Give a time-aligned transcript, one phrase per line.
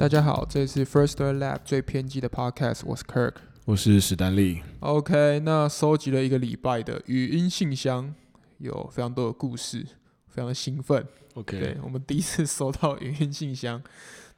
[0.00, 3.34] 大家好，这是 First Lab 最偏激的 Podcast，我是 Kirk。
[3.66, 4.62] 我是史丹利。
[4.80, 8.14] OK，那收集了一个礼拜的语音信箱，
[8.56, 9.84] 有非常多的故事，
[10.26, 11.06] 非常的兴奋。
[11.34, 13.82] OK，我们第一次收到语音信箱，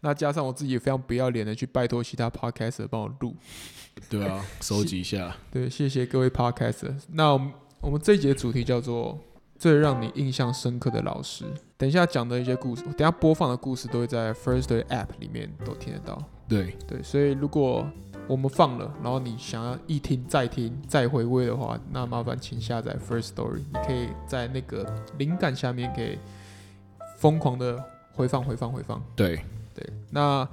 [0.01, 3.37] 那加上我自己也非常不要脸的去拜托其他 Podcaster 帮我录。
[4.11, 5.37] 对啊， 收集一下。
[5.53, 6.93] 对，谢谢各位 Podcaster。
[7.13, 9.17] 那我们我们这一节的主题叫做
[9.63, 11.45] 最让你印象深刻的老师。
[11.77, 16.21] 等一下讲的一些故事，等一下播放的故事都会在 First Story App 里面都听得到。
[16.49, 17.87] 对，对，所以如果
[18.27, 24.85] 我们放了，然后你想要一听再听再回味的话，那麻烦请下载 First Story，你可以在那个
[25.17, 26.19] 灵感下面可以
[27.19, 27.81] 疯狂的
[28.15, 29.01] 回放、回放、回放。
[29.15, 30.49] 对，对，那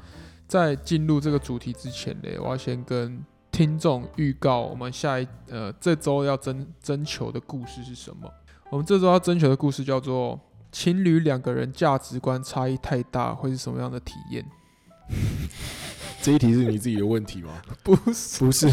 [0.47, 8.31] 在进入这个主题之前呢，我要先跟听众预告，我们下一呃这周要征征求的故事是什么？
[8.71, 10.39] 我们这周要征求的故事叫做
[10.71, 14.45] 情侣两个人价值观差异太大会是什么样的体验？
[16.21, 17.59] 这一题是你自己的问题吗？
[17.81, 18.45] 不是。
[18.45, 18.67] 不是，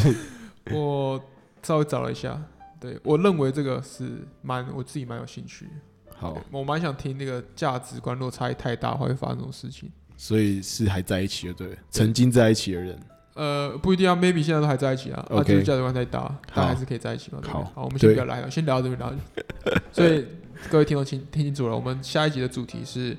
[0.70, 1.18] 我
[1.62, 2.38] 稍微找了一下，
[2.78, 5.66] 对我认为这个是蛮我自己蛮有兴趣。
[6.14, 9.90] 好，我蛮想听那个价值观落差异太大会发生什么事情。
[10.18, 12.98] 所以是还在一起的，对，曾经在一起的人。
[13.36, 17.38] 呃，不一定啊，maybe 现在都还在一起啊，啊就是价值观太大，但还是可以在一起嘛。
[17.42, 19.12] 对好好，我们先不要来了，先聊到这边聊。
[19.92, 20.26] 所以
[20.70, 23.14] 各位听众听听清楚了，我们下一集的主题是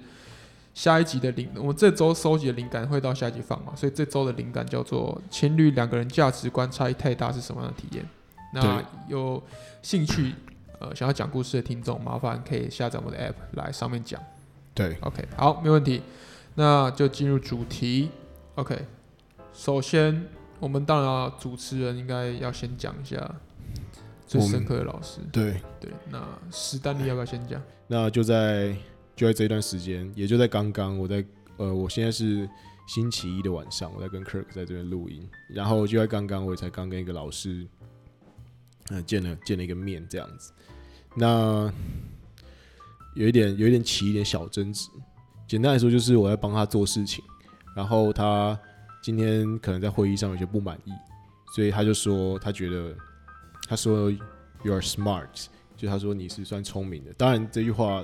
[0.73, 8.03] 下一集的灵，我们这周收集的灵感会到下一集放嘛，所以这周的灵感叫做情侣两个人价值观差异太大是什么样的体验？
[8.53, 9.41] 那有
[9.83, 10.33] 兴趣
[10.79, 14.19] 呃想要讲故事的听众，麻烦可以下载我们的 app 来上面讲。
[14.73, 16.01] 对，OK，好，没问题，
[16.55, 18.09] 那就进入主题。
[18.55, 18.75] OK，
[19.57, 20.23] 首先
[20.59, 23.35] 我们当然要主持人应该要先讲一下
[24.27, 25.19] 最深刻的老师。
[25.31, 27.59] 对，对，那史丹利要不要先讲？
[27.87, 28.77] 那就在
[29.15, 31.25] 就在这一段时间，也就在刚刚，我在
[31.57, 32.47] 呃，我现在是
[32.87, 37.65] 星期一的晚上，我在跟 Kirk 在这边录音，然后就在刚刚，我也才刚跟一个老师，
[38.89, 40.53] 呃，见了见了一个面这样子，
[41.15, 41.73] 那
[43.15, 44.87] 有一点有一点起一点小争执，
[45.47, 47.25] 简单来说就是我在帮他做事情，
[47.75, 48.57] 然后他
[49.07, 50.91] 今天可能在会议上有些不满意，
[51.55, 52.93] 所以他就说他觉得
[53.65, 55.45] 他说 you are smart，
[55.77, 58.03] 就他说你是算聪明的，当然这句话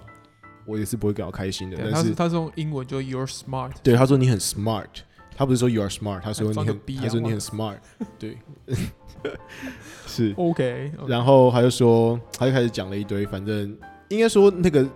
[0.66, 3.74] 我也是不会感到开心的，但是他是用英文就 you are smart。
[3.84, 4.88] 对他说你很 smart，
[5.36, 7.80] 他不是说 you are smart，他说你很他说你很 smart，
[8.18, 8.38] 对，
[10.08, 13.78] 是，OK，然后他就说他就开始讲了一堆，反正
[14.08, 14.90] 应该说那个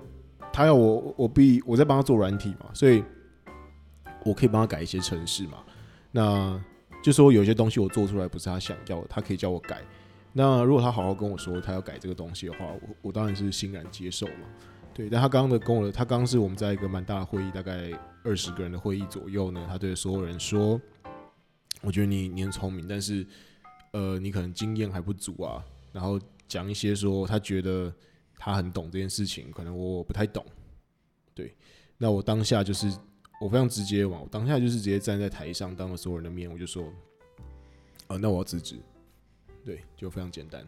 [0.53, 3.03] 他要我我必我在帮他做软体嘛，所以
[4.23, 5.57] 我可以帮他改一些程式嘛，
[6.17, 6.59] 那
[7.03, 9.83] 就说有些东西我做出来不是他想要的，他可以叫我改。
[10.33, 14.49] 那如果他好好跟我说他要改这个东西的话，我我当然是欣然接受嘛。
[14.95, 17.91] 对，但他刚刚的跟我，他刚刚是我们在一个蛮大的会议，大概
[18.23, 19.63] 二十个人的会议左右呢。
[19.69, 20.81] 他对所有人说
[21.83, 23.23] ：“我觉得你你很聪明，但是
[23.93, 25.63] 呃，你可能经验还不足啊。”
[25.93, 27.93] 然后讲一些说他觉得
[28.39, 30.43] 他很懂这件事情，可能我不太懂。
[31.35, 31.55] 对，
[31.99, 32.91] 那我当下就是
[33.39, 36.91] 我非常直接嘛，我当下就是直接站在台上，当着所有人的面，我就说
[38.07, 38.75] ：“啊，那我要辞职。”
[39.63, 40.65] 对，就非常简单，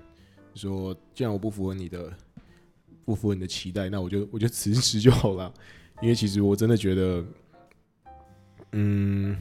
[0.53, 2.13] 说既然我不符合你的
[3.05, 5.51] 不符合你的期待，那我就我就辞职就好了。
[6.01, 7.25] 因为其实我真的觉得，
[8.73, 9.37] 嗯，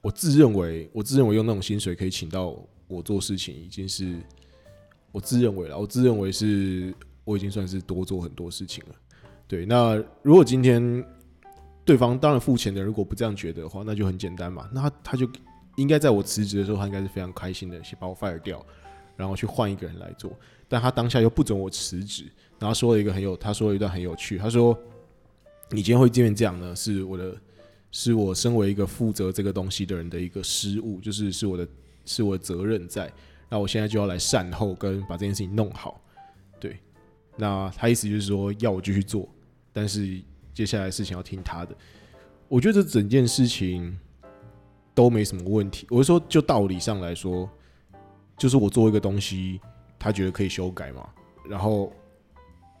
[0.00, 2.56] 我自认为我自认为用那种薪水可以请到
[2.86, 4.16] 我做事情，已经是
[5.10, 6.94] 我自认为了，我自认为是
[7.24, 8.94] 我已经算是多做很多事情了。
[9.48, 11.04] 对，那如果今天
[11.84, 15.28] 对方当然付钱的如果不这样觉得的话，那就很简单嘛，那他他就
[15.76, 18.64] 应该在我辞职的时候，他应该是非常开心的，先把我 fire 掉，
[19.16, 20.32] 然后去换一个人来做。
[20.68, 22.24] 但他当下又不准我辞职，
[22.58, 24.78] 然后说了一个很有，他说了一段很有趣，他说
[25.70, 27.36] ：“你今天会见面这样呢，是我的，
[27.90, 31.68] 是我身为一个负责这个东西的人的一个失误，就是是我的，
[32.06, 33.12] 是我的责任在。
[33.50, 36.00] 那我现在就要来善后，跟把这件事情弄好。
[36.58, 36.78] 对，
[37.36, 39.28] 那他意思就是说要我继续做，
[39.74, 41.74] 但是接下来事情要听他的。
[42.48, 43.98] 我觉得这整件事情
[44.94, 45.86] 都没什么问题。
[45.90, 47.48] 我是说，就道理上来说，
[48.36, 49.60] 就是我做一个东西。”
[50.04, 51.08] 他觉得可以修改嘛，
[51.48, 51.92] 然后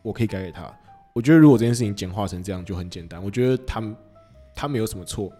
[0.02, 0.68] 我可以改给他。
[1.12, 3.22] 我觉得如果这件事情简化成这样就很简单。
[3.22, 3.96] 我觉得他
[4.56, 5.30] 他没有什么错，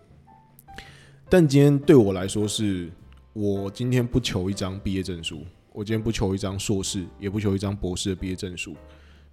[1.29, 2.89] 但今天对我来说是，
[3.33, 8.77] 我今天不求一张毕业证书，我今天不求一张硕士，也不求一张博士的毕业证书。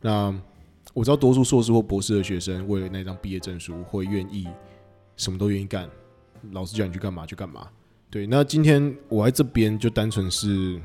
[0.01, 0.35] 那
[0.99, 4.49] 我知道多数硕士或博士的学生为了那张毕业证书会愿意
[5.15, 5.89] 什么都愿意干，
[6.51, 7.65] 老师叫你去干嘛就干嘛。
[8.09, 10.77] 对，那今天我在这边就单纯是。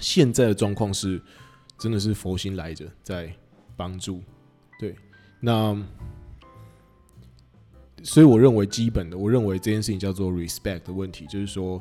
[0.00, 1.20] 现在的状况是，
[1.78, 3.30] 真的是佛心来着，在
[3.76, 4.22] 帮助。
[4.78, 4.96] 对，
[5.38, 5.76] 那
[8.02, 11.80] 所以我认为基本的，我认为这件事情叫做 respect 的问题，就是说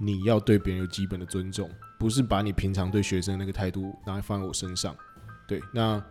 [0.00, 1.70] 你要对别人有基本的尊重，
[2.00, 4.94] 不是把你平常对学生那个态度拿来放在我身上。
[5.46, 6.04] 对，那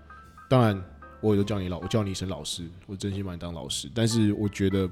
[0.49, 0.83] 当然
[1.21, 4.89] 我也都叫你老，我叫你一声老师，我真心把你当老师，但是我觉得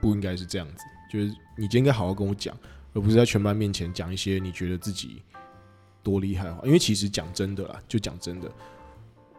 [0.00, 1.26] 不应该是这样子，就是
[1.56, 2.56] 你今天该好好跟我讲，
[2.94, 5.22] 而不是在全班面前讲一些你觉得自己
[6.02, 6.62] 多厉害的话。
[6.64, 8.50] 因为其实讲真的啦，就讲真的，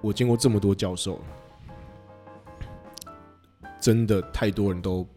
[0.01, 1.19] 我见过这么多教授，
[3.79, 5.07] 真的太多人都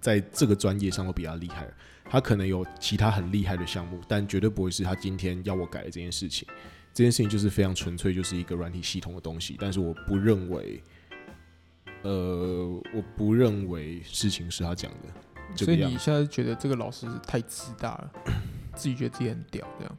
[0.00, 1.74] 在这个专业上都比他厉害了。
[2.08, 6.48] 他可能有其他很厉害的项目，但绝对不会是他今天要我改的这件事情。
[6.92, 9.56] 这件事情就是非常纯粹，就是一个软体系统的东西。
[9.58, 10.82] 但是我不认为，
[12.02, 15.84] 呃，我不认为事情是他讲的所以。
[15.84, 18.12] 你现在觉得这个老师太自大了，
[18.74, 19.98] 自己觉得自己很屌，这样。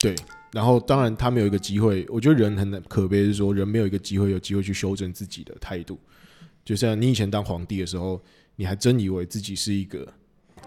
[0.00, 0.14] 对，
[0.52, 5.98] 然后当然他没有一个机会，我觉得人很难可悲，是说人没有一个机会有机会去修正自己的态度。
[6.64, 8.22] 就像你以前当皇帝的时候，
[8.56, 10.06] 你还真以为自己是一个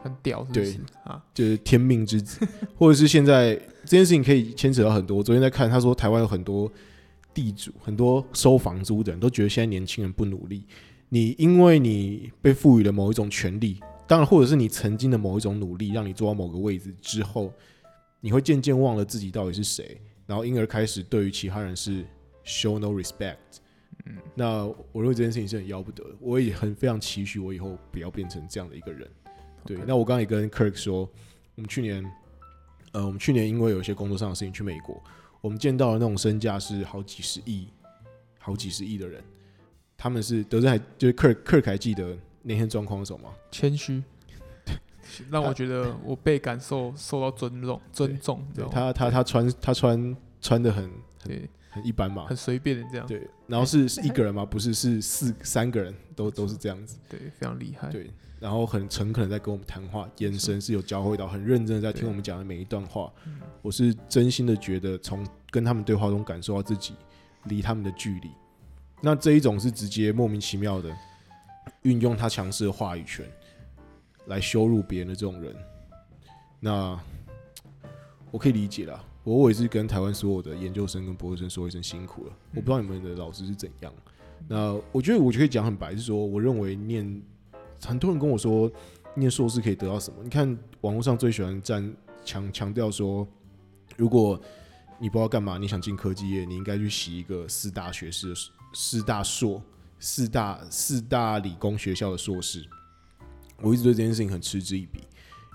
[0.01, 1.23] 很屌，是不对啊？
[1.33, 5.17] 就是天命之子，或者是现在这件事情可以牵扯到很多。
[5.17, 6.69] 我昨天在看，他说台湾有很多
[7.33, 10.65] 地主、很多收房租的人都觉得现在年轻人不努力。
[11.07, 17.53] 你因为你被赋予了某一种权利，当然或者是你曾经的某一种努力，让你做到某个位置之后，
[18.19, 22.03] 你会渐渐忘了自己到底是谁，然后因而开始对于其他人是
[22.43, 23.37] show no respect。
[24.05, 29.09] 嗯，那我认为这件事情是很要不得的，我也很非常期许我以后不要变成这样的一个人。
[29.65, 31.09] 对那我刚刚也跟 Kirk 说，
[31.55, 32.03] 我们去年，
[32.97, 34.99] 呃，我们去年因为有一些工作上的事情去美国，
[35.39, 37.67] 我们见到了那种身价是好几十亿、
[38.39, 39.23] 好几十亿的人，
[39.95, 43.35] 他们是德正还就是 Kirk Kirk 还记得那天状况是什么吗？
[43.51, 44.01] 谦虚，
[45.29, 50.89] 让我觉得我被感受受到尊重，尊重，他他他穿他穿穿的很
[51.23, 54.45] 对很一般嘛很，随便的这样，对，然后是是一个人吗？
[54.45, 58.09] 不是，是四三个人都都是这样子，对，非常厉害，对，
[58.39, 63.11] 然后很诚恳的在跟我们谈话，眼神是有交汇到，很认真的在听我们讲的每一段话。
[63.25, 66.93] 嗯我是真心的觉得从跟他们对话中感受到自己
[67.45, 68.29] 离他们的距离。
[69.01, 70.95] 那这一种是直接莫名其妙的
[71.81, 73.25] 运用他强势的话语权
[74.27, 75.53] 来羞辱别人的这种人，
[76.61, 76.97] 那
[78.31, 79.03] 我可以理解啦。
[79.27, 82.31] 我我也是跟台湾所有的研究生跟博士生说一声辛苦了。
[82.51, 83.93] 我不知道你们的老师是怎样。
[84.47, 87.21] 那我觉得我就可以讲很白，是说我认为念
[87.83, 88.71] 很多人跟我说
[89.15, 90.23] 念硕士可以得到什么？
[90.23, 91.93] 你看网络上最喜欢站
[92.23, 93.27] 强强调说，
[93.97, 94.39] 如果
[94.97, 98.33] 你不知道干嘛，你想进科技业，你应该去洗一个四大学士
[98.73, 99.61] 四大硕、
[99.99, 102.65] 四大四大理工学校的硕士。
[103.61, 105.01] 我一直对这件事情很嗤之以鼻，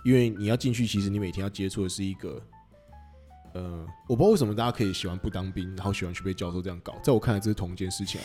[0.05, 2.39] 因为你要进去，其实你每天要接触的是一个，
[3.55, 8.25] 呃，我不知道为什么大家可以喜欢不当兵，然后喜欢去被教授这样搞，在我看来这是同一件事情啊，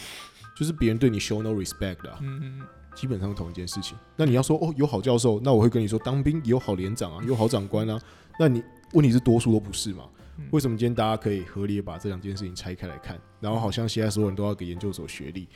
[0.56, 2.62] 就是别人对你 show no respect 的、啊，嗯嗯，
[2.96, 3.98] 基本上是同一件事情。
[4.16, 8.00] 那你要说哦，有好教授，那我会跟你说，当兵也有好连长啊，有好长官啊。
[8.40, 8.64] 那你
[8.94, 10.04] 问题是多数都不是嘛？
[10.40, 15.50] 嗯为什么今天大家可以合理的把这两件事情拆开来看，然后好像现在所有人都要给研究所学历，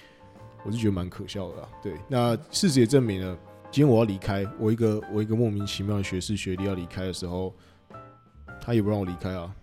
[0.65, 1.69] 我是觉得蛮可笑的啦。
[1.83, 3.37] 对，那事实也证明了，
[3.71, 7.53] 今天我要离开，我一个我一个莫名其妙的学士学历要离开的时候，
[8.59, 9.55] 他也不让我离开啊，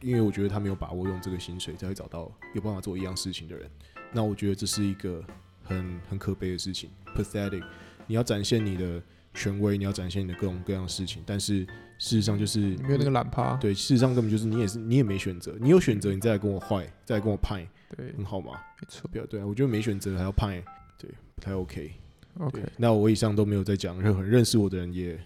[0.00, 3.70] 因为我觉得他没有把握用这个薪水才会找到有办法做一样事情的人。
[4.12, 5.24] 那我觉得这是一个
[5.62, 7.62] 很很可悲的事情，pathetic。
[8.06, 11.60] 你要展现你的权威，你要展现你的各种各样的事情，但是
[11.98, 18.52] 事实上就是你没有那个懒趴，对，事实上根本就是你也是你也没选择，你有选择，你再来跟我坏，再来跟我派，对，很好吗？
[18.80, 20.62] 没错不要对啊，我觉得没选择还要派，
[20.98, 21.92] 对，不太 OK。
[22.38, 25.18] ，OK，那我以上都没有在讲任何认识我的人，也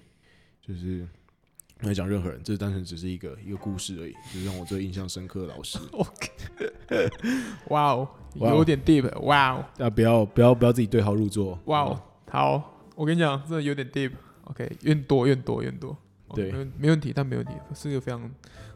[0.61, 1.07] 就是
[1.81, 5.79] 没有讲任何人，这单纯只是一个一个故事而已，就是让我最印象深刻的老师。
[5.93, 7.11] OK，
[7.69, 14.11] 哇哦，有点 deep，哇哦，啊不要不要不要自己对号入座，哇哦好我跟你讲，真的有点 deep。
[14.45, 15.91] OK，愿多愿多愿多，
[16.29, 18.31] 哦对没问题，但没问题，是一个非常，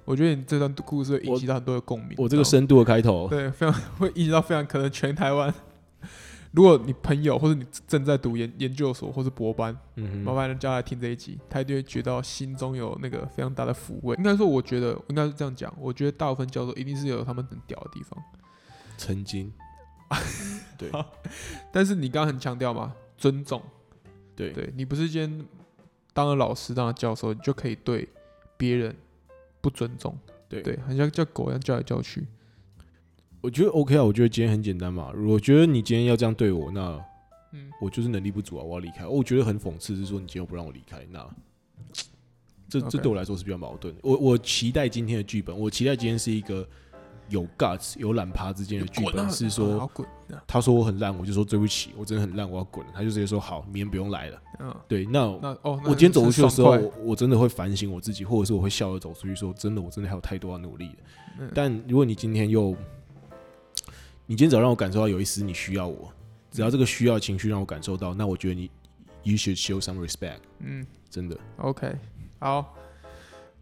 [0.04, 2.16] 我觉得你这段故事会引起到很多的共鸣。
[2.19, 5.52] 我这个深度的开头，对，非常 会引起到非常可能全台湾，
[6.52, 14.16] 如果你朋友或者你正在读研研究所或是博班，嗯，麻烦人家来听这一集，他一定会觉得心中有那个非常大的抚慰。
[14.16, 18.21] 应该说，我觉得应该是这样讲，我觉得大部分教授一定是有他们很屌的地方，
[18.97, 19.52] 曾经，
[20.76, 20.90] 对。
[21.71, 23.62] 但是你刚刚很强调嘛，尊重，
[24.35, 24.50] 对。
[24.50, 25.47] 对你不是今天
[26.12, 28.09] 当了老师当了教授，你就可以对
[28.57, 28.97] 别人
[29.61, 30.62] 不尊重，对。
[30.62, 32.26] 对，很像叫狗一样叫来叫去，
[33.40, 35.12] 我觉得 OK 啊，我觉得今天很简单嘛。
[35.26, 37.02] 我觉得你今天要这样对我，那
[37.52, 39.06] 嗯，我就是能力不足啊，我要离开。
[39.06, 41.26] 我觉得很讽刺，是说你今天又不让我离开，那
[42.68, 44.00] 这这对我来说是比较矛盾的。
[44.04, 46.68] 我我期待今天的剧本，我期待今天是一个
[47.28, 50.06] 有 guts 有懒趴之间的剧本是好说，滚，
[50.47, 52.92] 他说我很烂，我就说对不起，我真的很烂，我要滚了。
[52.94, 54.42] 他就直接说好，明天不用来了。
[54.61, 60.97] 嗯，对，那那哦，我今天走出去的时候，我我真的会反省我自己，或者是我会笑着走出去说，真的，我真的还有太多要努力了。
[61.40, 62.76] 嗯但如果你今天又，
[64.30, 66.08] 你今天只要让我感受到有一丝你需要我，
[66.52, 68.70] 只要这个需要情绪让我感受到，那我觉得你
[69.25, 71.37] you should show some respect，嗯真的。
[71.56, 71.92] ，OK，
[72.38, 72.76] 好。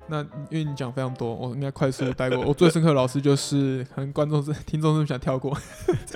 [0.09, 0.21] 那
[0.51, 2.41] 因为你讲非常多，我应该快速地带过。
[2.41, 5.57] 我最深刻的老师就是，可能观众是听众是想跳过，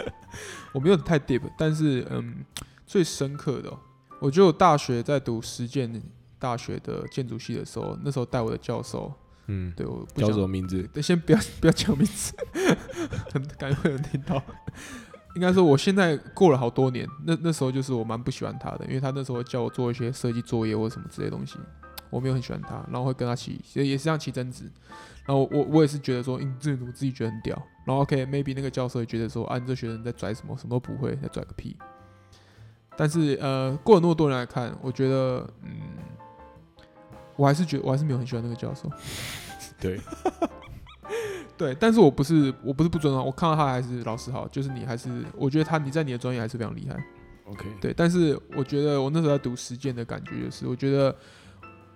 [0.74, 2.44] 我没有太 deep，但是嗯，
[2.86, 3.78] 最深刻的哦、
[4.20, 5.90] 我觉得我大学在读实践
[6.38, 9.10] 大学的建筑系的时候，那时候带我的教授，
[9.46, 10.82] 嗯，对我不叫讲什么名字？
[10.92, 12.34] 对，先不要 不要讲名字，
[13.32, 14.42] 很感觉会有人听到。
[15.34, 21.58] 应该说，我现在过了好多年，那那时候就是我蛮不喜欢他的，因为他那时候叫我做一些设计作业或什么之类的东西，
[22.10, 24.70] 我没有很喜欢他，然后会跟他起，也也是这样起争执。
[25.24, 27.56] 然后我我也是觉得说，嗯，这我自己觉得很屌。
[27.86, 31.76] 然后 OK，maybe、那个教授也觉得说，啊，你这学生在拽什么，什么都不会，在拽个屁。
[32.96, 35.70] 但是呃，过了那么多年来看，我觉得，嗯，
[37.36, 38.90] 我还是觉得我还是没有很喜欢那个教授。
[39.80, 40.00] 对，
[41.58, 47.02] 对，但是我不是我不是不尊重，我看到他还是老师好，就是你还是我觉得他你在你的专业还是非常厉害。
[47.46, 51.14] OK，对，但是我觉得我那时候在读实践的感觉就是，我觉得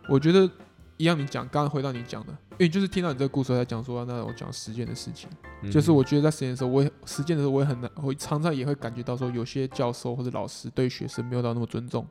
[0.09, 0.51] 我觉得
[0.97, 5.31] 一样，你讲刚刚回到你讲的，因为就是听到你这个故事在讲说，那我讲实践的事情，
[5.63, 12.05] 嗯就是我觉得在实践的时候，我也实践的时候我也很难，我常常也会感觉到说，有些教授或者老师对学生没有到那么尊重。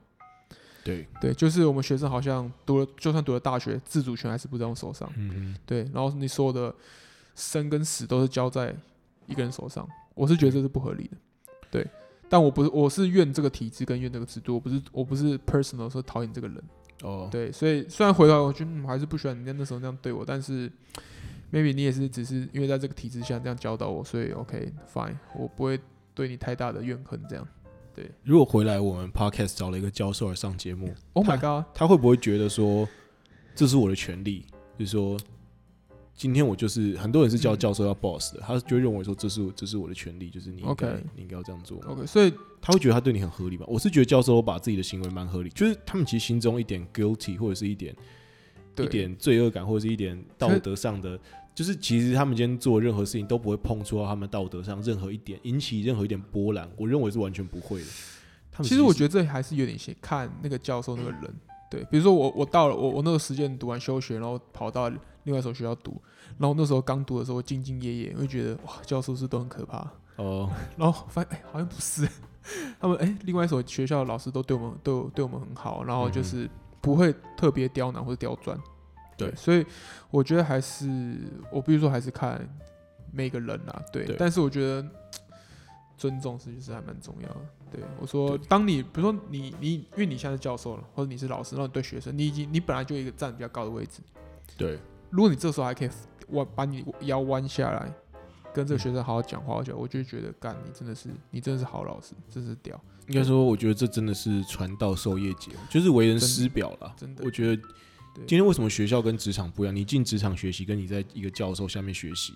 [0.85, 5.11] 对，对，就是我们学生好像读了，就算读了大学，自主权还是不在我手上。
[5.17, 6.73] 嗯对，然后你所有的
[7.33, 8.73] 生跟死都是交在
[9.25, 11.17] 一个人手上，我是觉得这是不合理的。
[11.71, 11.85] 对，
[12.29, 16.63] 但我不是，我是怨这个体制跟怨这个制度，我不是，我不是 personal 说讨厌这个人。
[17.01, 20.71] 哦，对，所以虽然回来我觉得、嗯、我还是不喜欢你那时候那样对我，但是
[21.51, 25.79] maybe 你也是只是因为在这个体制下这样教导我，所以 OK fine，我不会
[26.13, 27.45] 对你太大的怨恨这样。
[28.23, 32.87] 如果回来我们 Podcast 找了一个教授来上节目，Oh my god，他会不会觉得说
[33.53, 34.45] 这是我的权利？
[34.77, 35.17] 就是说，
[36.13, 41.77] 今天我就是很多人是叫嗯教授要 boss 的，他就认为说这是我这是我的权利，就是你应该 OK 你应该要这样做。
[41.85, 43.65] OK，所以他会觉得他对你很合理吧？
[43.67, 47.95] 我是觉得教授把自己的行为蛮合理，就是他们其实心中一点 guilty 或者是一点
[48.75, 51.17] 对一点罪恶感，或者是一点道德上的，
[51.55, 56.69] 就是其实他们今天做任何事情都不会碰触到他们道德上任何一点，引起任何一点波澜。
[56.75, 57.87] 我认为是完全不会的。
[58.51, 61.33] 他们其实我觉得这还是有点先看那个教授那个人，
[61.71, 64.89] 对，比如说我我到了我我那个时间读完休学，然后跑到
[65.23, 66.01] 另外一所学校读，
[66.37, 72.07] 然后那时候刚读的时候兢兢业业，会觉得哇教授是都很可怕，哦，然后发现哎、好像不是，
[72.79, 76.49] 他们哎、另外一所学校的老师都对我们都对我们很好，然后就是
[76.81, 78.57] 不会特别刁难或者刁钻，
[79.17, 79.65] 对所以
[80.11, 81.17] 我觉得还是
[81.51, 82.47] 我必须说还是看
[83.11, 84.85] 每个人啦，对，对但是我觉得
[85.97, 87.35] 尊重是就是还蛮重要的。
[87.71, 94.01] 对我说，当你比如说你你因为你现在是教授了，或者你是老师，然后你对学生，你已经你本来就一个站比较高的位置，
[94.57, 94.77] 对，
[95.09, 95.89] 如果你这时候还可以
[96.29, 97.91] 弯把你腰弯下来，
[98.53, 106.93] 跟这个学生好好讲话，我觉得我就觉得干你真的是你真的是好老师，真是屌，应该说，我觉得这真的是传道授业解，就是为人师表了。
[106.95, 107.65] 真的我觉得对
[108.27, 109.75] 今天为什么学校跟职场不一样？
[109.75, 112.33] 你进职场学习，跟你在一个教授下面学习，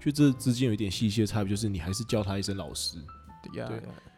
[0.00, 2.98] 就这之间有一点细细的差别，就是你还是叫他一声老师。
[3.42, 3.72] 对呀呀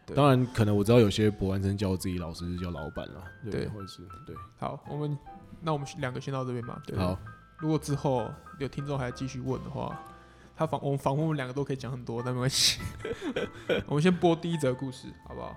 [0.06, 4.36] 对当然，可能我知道有些博完生叫自己老师是叫老板了，对，对或者是对。
[4.58, 5.16] 好，我们
[5.62, 6.96] 那我们两个先到这边嘛，对。
[6.98, 7.18] 好，
[7.56, 9.98] 如果之后有听众还继续问的话，
[10.54, 12.80] 他访我们访问我们两个都可以讲很多，但没关系。
[13.88, 15.56] 我们先播第一则故事，好不好？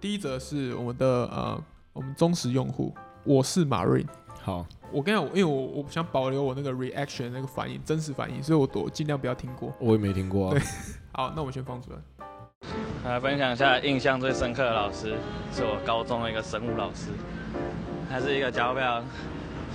[0.00, 4.04] 第一则是我们的呃，我们忠实用户，我是马瑞。
[4.40, 9.72] 好，我跟你讲，因为我我想保留我那个 reaction 那个反应，真实反应，所以我我尽量不要听过。
[9.78, 10.50] 我也没听过啊。
[10.52, 10.60] 对
[11.12, 11.98] 好，那我们先放出来。
[13.04, 15.14] 来分享一下印象最深刻的老师，
[15.52, 17.10] 是我高中的一个生物老师，
[18.10, 19.04] 他是一个讲话非常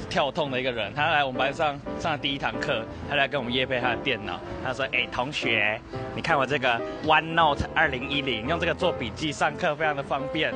[0.09, 0.93] 跳痛的一个人。
[0.93, 4.39] 他来我们班上上的第一堂课，他来跟我们夜配他的电脑。
[4.63, 5.79] 他说：“哎、同学，
[6.15, 10.53] 你看我这个 OneNote 二零一零，用这个做笔记上课非常的方便。”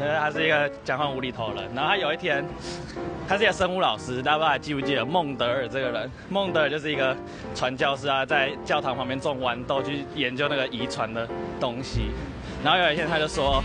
[0.00, 1.74] 呃，他是一个讲话无厘头的人。
[1.74, 2.44] 然后他有一天，
[3.28, 6.10] 他是一个生物老师，大家不知道还记不记得孟德尔这个人？
[6.28, 7.16] 孟德尔就是一个
[7.54, 11.26] 传教士啊，在教堂旁边种豌豆去研究那个遗传的
[11.60, 12.10] 东西。
[12.64, 13.62] 然后有一天他就说：“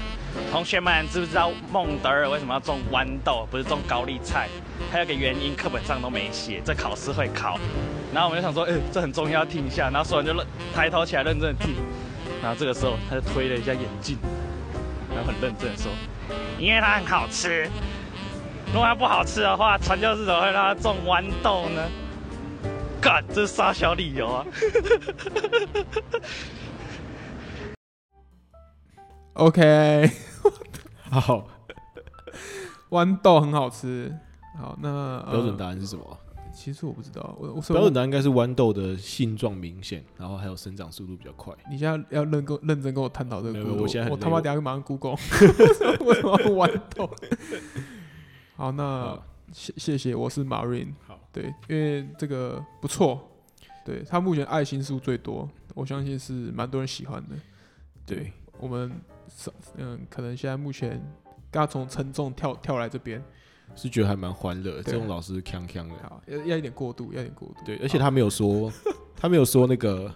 [0.52, 4.48] 同学们，知不知道孟德尔为什么要种豌豆，不是种高丽菜？
[4.92, 7.58] 还有个原因，课本上都没写，这考试会考。”
[8.14, 11.74] 然后我们就想说：“哎、这很重要，听一下。”然后所有人就认抬头起来认真的听。
[12.44, 14.18] 然后这个时候他就推了一下眼镜，
[15.16, 15.92] 然后很认真的说
[16.60, 17.70] ：“因为它很好吃。
[18.68, 21.82] 如果它不好吃的话，传教士怎么会让它种豌豆呢？”
[23.02, 24.46] 干，这是傻小理由啊！
[29.34, 30.12] OK，
[31.10, 31.48] 好，
[32.92, 34.16] 豌豆很好吃。
[34.60, 36.18] 好，那、呃标准答案是什么？
[36.54, 41.54] 其实我不知道，我我标准答案应该是豌豆的性状明显，然后还有生长速度比较快。
[41.70, 47.10] 你现在要认跟认真跟我探讨这个我现在我他妈累等下马上 Google，为什么要豌豆？
[48.56, 49.20] 好，那
[49.52, 50.94] 谢谢谢，我是 Marine。
[51.08, 53.28] 好，对，因为这个不错，
[53.86, 57.36] 对他目前爱心数最多，我相信是蛮多人喜欢的。
[58.06, 58.92] 对，我们
[59.36, 61.02] 是嗯，可能现在目前
[61.50, 63.24] 刚从称重跳跳来这边，
[63.76, 67.56] 是觉得还蛮欢乐这种老师锵锵的，好，要要一点过度，要一点过度。
[67.66, 68.72] 对，而且他没有说，
[69.16, 70.14] 他没有说那个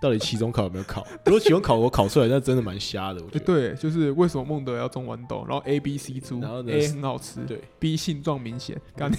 [0.00, 1.06] 到底期中考有没有考。
[1.24, 3.44] 如果期中考我考出来，那真的蛮瞎的，我觉哎，得。
[3.44, 9.10] 对，就是为什么孟德要种豌豆，然后 A B C 猪然后呢，A 很好吃，对，，B 性状明显，干，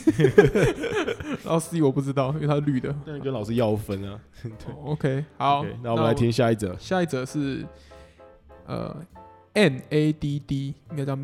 [1.44, 2.96] 然后 C 我不知道，因为它是绿的。
[3.06, 4.20] 那跟老师要分啊。
[4.44, 4.52] 对
[4.84, 6.76] OK，好那我们来听下一则。
[6.78, 7.66] 下一则是
[8.68, 8.96] 呃
[9.54, 11.16] N A D D，应该叫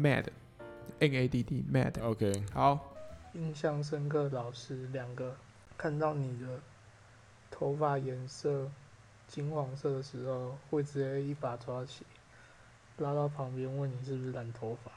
[1.01, 1.99] Mad，N A D D Mad。
[2.03, 2.93] OK，好，
[3.33, 5.35] 印象深刻，老师两个
[5.75, 6.59] 看到你的
[7.49, 8.69] 头发颜色
[9.27, 12.05] 金黄色的时候，会直接一把抓起，
[12.97, 14.91] 拉到旁边问你是不是染头发。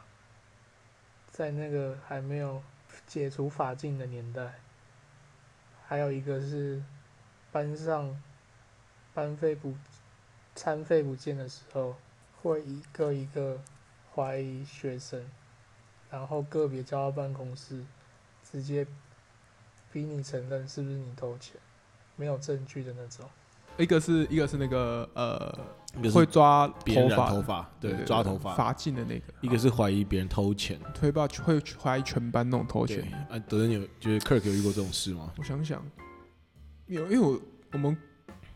[1.30, 2.62] 在那个还没有
[3.06, 4.60] 解除法禁的年代，
[5.86, 6.82] 还有一个是
[7.50, 8.22] 班上
[9.14, 9.74] 班费不
[10.54, 11.96] 餐费不见的时候，
[12.42, 13.58] 会一个一个
[14.14, 15.24] 怀疑学生，
[16.14, 17.84] 然后个别叫到办公室，
[18.48, 18.86] 直接
[19.92, 21.56] 逼你承认是不是你偷钱，
[22.14, 23.28] 没有证据的那种。
[23.76, 25.52] 一个是一个是那个呃
[26.12, 28.54] 会抓别人头发的，头发，对，抓头发。
[28.54, 33.02] 发髻的那个，一个是怀疑别人偷钱，推吧会怀疑全班那种偷钱。
[33.28, 35.32] 啊，德仁有就是 Kirk 有遇过这种事吗？
[35.36, 35.84] 我想想，
[36.86, 37.40] 有因为我
[37.72, 37.98] 我们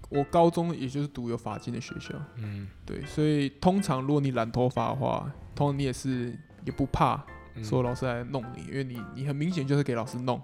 [0.08, 10.40] 我高中也就是读有法进的学校，嗯，对，所以通常如果你染头发的话，通常你也是也不怕嗯说老师来弄你，因为你你很明显就是给老师弄。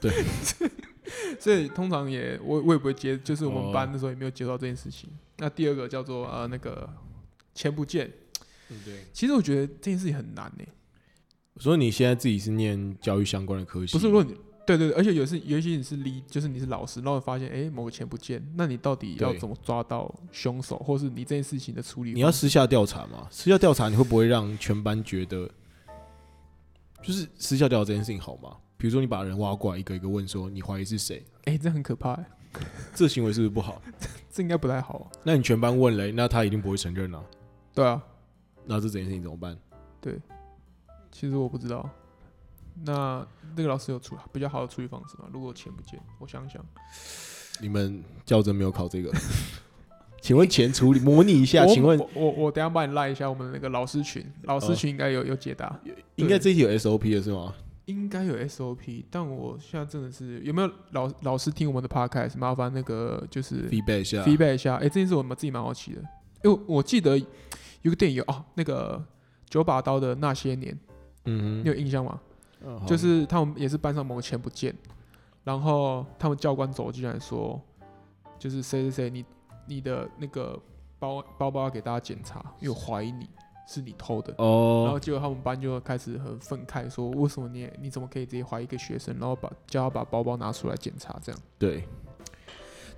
[0.00, 0.10] 对，
[1.40, 5.08] 所以通常也我我也不会接，就是我哦们班那时候也没有接到这件事情。
[5.38, 6.88] 那第二个叫做呃那个
[7.54, 8.10] 钱不见，
[8.68, 9.04] 嗯对。
[9.12, 10.64] 其实我觉得这件事情很难呢、
[11.56, 14.34] 所以你现在自己是念教育相关的科系，不是，如果你
[14.66, 22.12] 对对对，而且有时有一些你是离，就是你是老师，然后发现哎、诶某个钱不见，那你到底要怎么抓到凶手，或是你这件事情的处理？
[22.12, 23.26] 你要私下调查嘛？
[23.30, 25.50] 私下调查你会不会让全班觉得，
[27.02, 28.56] 就是私下调这件事情好吗？
[28.76, 32.26] 比如说你把人挖过来，一个一个问说你怀疑是谁，哎、这很可怕、欸，
[32.94, 33.80] 这行为是不是不好？
[34.30, 35.06] 这应该不太好、啊。
[35.22, 37.22] 那你全班问嘞，那他一定不会承认啊。
[37.74, 38.02] 对啊，
[38.64, 39.56] 那这整件事情怎么办？
[40.00, 40.18] 对
[41.12, 41.88] 其实我不知道。
[42.82, 45.28] 那那个老师有处比较好的处理方式吗？
[45.32, 46.64] 如果钱不见，我想想，
[47.60, 49.12] 你们较真没有考这个？
[50.20, 55.80] 请问前处理模拟一下，请问我我我等下帮你拉一下我们那个老师群，老师哦群应该有有解答，
[56.16, 57.54] 应该这一题有 SOP 的是吗？
[57.86, 62.38] 应该有 SOP，但我现在真的是有没有老老师听我们的 podcast？
[62.38, 64.76] 麻烦那个就是 feedback 一下 feedback 一下。
[64.76, 66.02] 哎、这件事我们自己蛮好奇的，
[66.44, 67.18] 因为我记得
[67.82, 69.02] 有个电影有哦，那个
[69.48, 70.78] 九把刀的那些年，
[71.24, 72.20] 嗯你有印象吗？
[72.86, 74.72] 就是他们也是班上某个钱不见，
[75.42, 77.60] 然后他们教官走进来说，
[78.38, 79.24] 就是谁谁谁，你
[79.70, 80.60] 你的那个
[80.98, 83.28] 包包包要给大家检查，因为我怀疑你
[83.68, 84.34] 是你偷的。
[84.38, 91.40] 哦然后哦，结果他们班就开始很愤慨，说为什么你你怎么可以直接怀疑一个学生，然后把叫他把包包拿出来检查这样？
[91.58, 91.84] 对，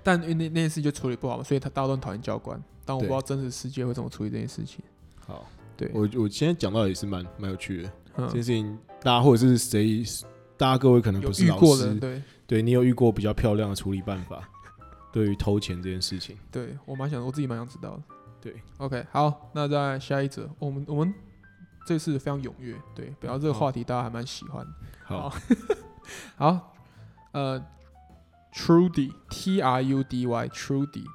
[0.01, 2.61] 但因为那那件事就处理不好嘛，所以他大家都讨厌教官。
[2.85, 4.83] 但我不知道真实世界会怎么处理这件事情。
[5.25, 5.45] 好，
[5.77, 10.03] 对，我我今天讲到也是蛮蛮有趣的，这件嗯，事情大家或者是谁，
[10.57, 14.49] 大家各位可能不是老师，对对你有遇过比较漂亮的处理办法，
[15.13, 18.03] 对于偷钱这件事情，对，我蛮想我自己蛮想知道的。
[18.41, 21.13] 对，OK，好，那再下一则，我们我们
[21.85, 24.67] 这次非常踊跃，对，表示这个好话题大家还蛮喜欢。
[25.05, 25.33] 好，
[26.35, 26.75] 好，
[27.31, 27.63] 呃
[28.53, 31.05] ，Trudy T R U D Y Trudy，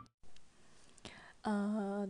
[1.42, 2.08] 呃，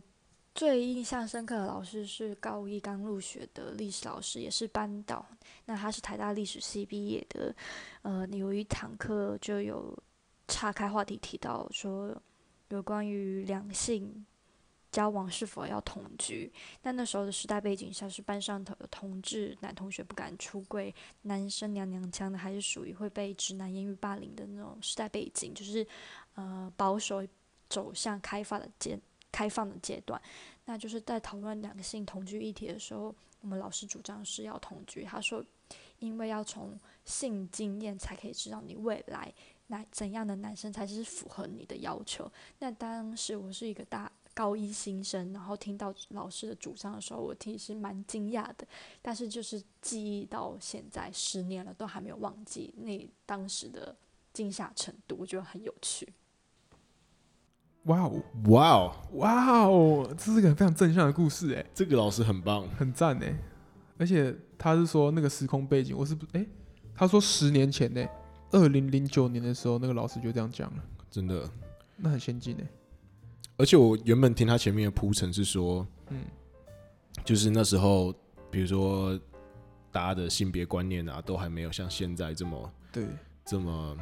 [0.55, 5.25] 最印象深刻的老师是高一刚入学的历史老师，也是班导。
[5.65, 7.55] 那他是台大历史系毕业的。
[8.03, 9.97] 呃，有一堂课就有
[10.49, 12.21] 岔开话题提到说，
[12.71, 14.27] 有关于两性
[14.91, 16.51] 交往是否要同居。
[16.81, 25.87] 但那时候的时代背景下是班上头有同志男同学不敢出柜，男生娘娘腔的，还是属于会被直男言语霸凌的那种时代背景，就是
[26.35, 27.23] 呃保守
[27.69, 28.99] 走向开发的阶
[29.31, 30.21] 开放的阶段，
[30.65, 35.05] 那就是在讨论两性同居议题的时候，我们老师主张是要同居。
[35.05, 35.45] 他说，
[35.99, 39.31] 因为要从性经验才可以知道你未来
[39.69, 42.31] 男怎样的男生才是符合你的要求。
[42.59, 48.67] 那当时我是一个大高一新生，然后听到老师的主张的时候，我其实蛮惊讶的，
[49.03, 53.97] 但是就是记忆到现在十年了，都还没有忘记那当时的
[54.33, 56.09] 惊吓程度，我觉得很有趣。
[57.85, 63.35] 哇哦，哇哦，哇哦，这是个非常正向的故事哎，这个老师很棒，很赞哎，
[63.97, 66.47] 而且他是说那个时空背景，我是不哎，
[66.95, 68.07] 他说十年前呢，
[68.51, 71.51] 二零零九年的时候，那个老师就这样讲了，真的，
[71.97, 72.67] 那很先进哎。
[73.57, 76.25] 而且我原本听他前面的铺陈是说，嗯，
[77.25, 78.15] 就是那时候，
[78.51, 79.19] 比如说
[79.91, 83.07] 大家的性别观念啊，都还没有像现在这么对，
[83.45, 83.97] 这么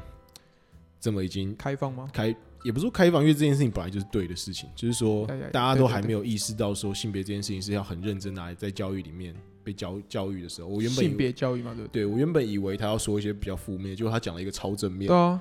[1.00, 2.09] 这么已经开放吗？
[2.12, 2.35] 开。
[2.64, 12.07] 也不是说开放，因为这件事情本来就是对的事情，就是说大家都还没有意识到说性别这件事情是要很认真拿来在教育里面被教教育的时候，我原本性别教育嘛，对对？
[12.07, 15.40] 我原本以为他要说一些比较负面，结果他讲了一个超正面，对啊，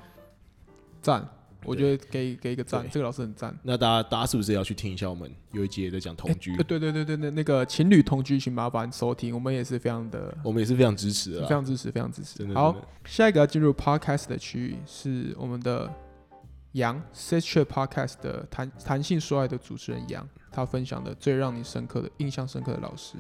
[1.02, 1.28] 赞。
[1.68, 3.58] 我觉得给给一个赞，这个老师很赞。
[3.64, 6.56] 那大家大家是不是要去听一下我们有一节在讲同居？
[6.58, 12.46] 对对对对对，那个情侣同居，请麻烦收听，我们也是非常的，我们也是非常支持的，非常支持，非常支持。
[12.54, 12.76] 好，
[13.06, 15.92] 下一个要进入 podcast 的区域是我们的
[16.76, 23.16] 杨 s e x t r a podcast 的弹弹性说爱的主持人杨，他分享的最让你深刻的印象深刻的老师。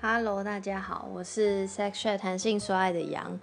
[0.00, 3.40] Hello，大家好，我是 s e x t r a 弹性说爱的杨。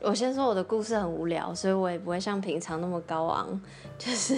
[0.00, 3.60] 我先说我的故事很无聊，所以我也不会像平常那么高昂，
[3.98, 4.36] 就是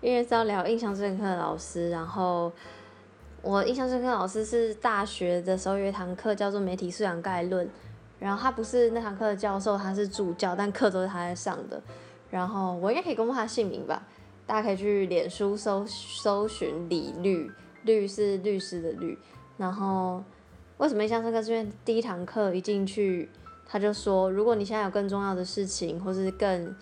[0.00, 1.90] 因为是要聊印象深刻的老师。
[1.90, 2.50] 然后
[3.42, 7.68] 我印象深刻的老师是大学的时候有一堂课叫做媒体素养概论，
[8.18, 11.78] 然后他不是那堂课的教授，他是助教，但课都是他在上的。
[12.32, 14.02] 然后我应该可以公布他姓名吧？
[14.44, 17.48] 大家可以去脸书搜搜寻李律，
[17.84, 19.16] 律是律师的律。
[19.56, 20.24] 然后
[20.78, 21.40] 为什么印象深刻？
[21.40, 23.30] 是因为第一堂课一进去。
[23.64, 26.76] 他就说，如果你现在有更重要的事情，或是更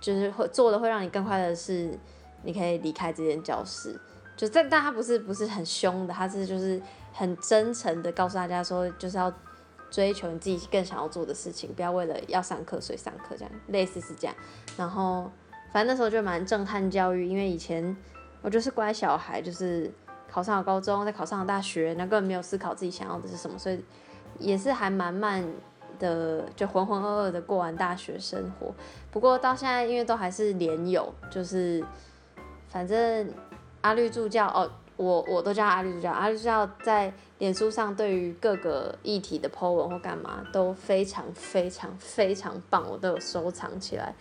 [0.00, 1.98] 就是会做的会让你更快乐的事，
[2.42, 3.98] 你可以离开这间教室。
[4.36, 6.78] 就但但他不是不是很凶的，他是就是
[7.12, 9.32] 很真诚的告诉大家说，就是要
[9.90, 14.36] 追求你自己更想要做的事情，不要为了要上课所以上课这样，类似是这样。
[14.76, 15.30] 然后
[15.72, 17.96] 反正那时候就蛮震撼教育，因为以前
[18.42, 19.90] 我就是乖小孩，就是
[20.30, 23.84] 考上了高中，再考上了大学，那根本没有思考自己想要的是什么，所以
[24.38, 25.44] 也是还蛮慢。
[25.98, 28.70] 的就浑浑噩噩的过完大学生活，
[29.10, 31.82] 不过到现在因为都还是连友，就是
[32.68, 33.32] 反正
[33.80, 44.14] 阿绿助教哦，我我都叫阿绿助教，阿绿助教在脸书上对于各个议题的 po 文或干嘛都非常非常非常棒，我都有收藏起来，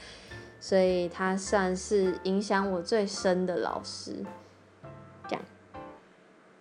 [0.60, 4.24] 所以他算是影响我最深的老师，
[5.28, 5.42] 这样，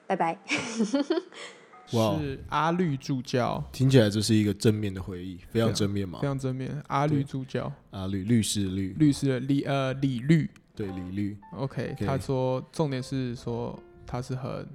[0.07, 0.39] 拜拜。
[1.87, 6.83] 是阿绿助教，听起来这是一个正面的回忆，非常正面嘛，非常正面。
[6.89, 11.37] 阿绿助教，阿绿律师律律师的李呃李律，对李律。
[11.55, 14.69] OK，他说重点是说他是很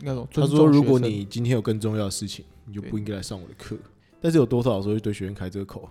[0.00, 3.76] 那种，他说如果你今天有更重要的事情，你就不应该来上我的课。
[4.20, 5.88] 但是有多少老师会对学员开这个口？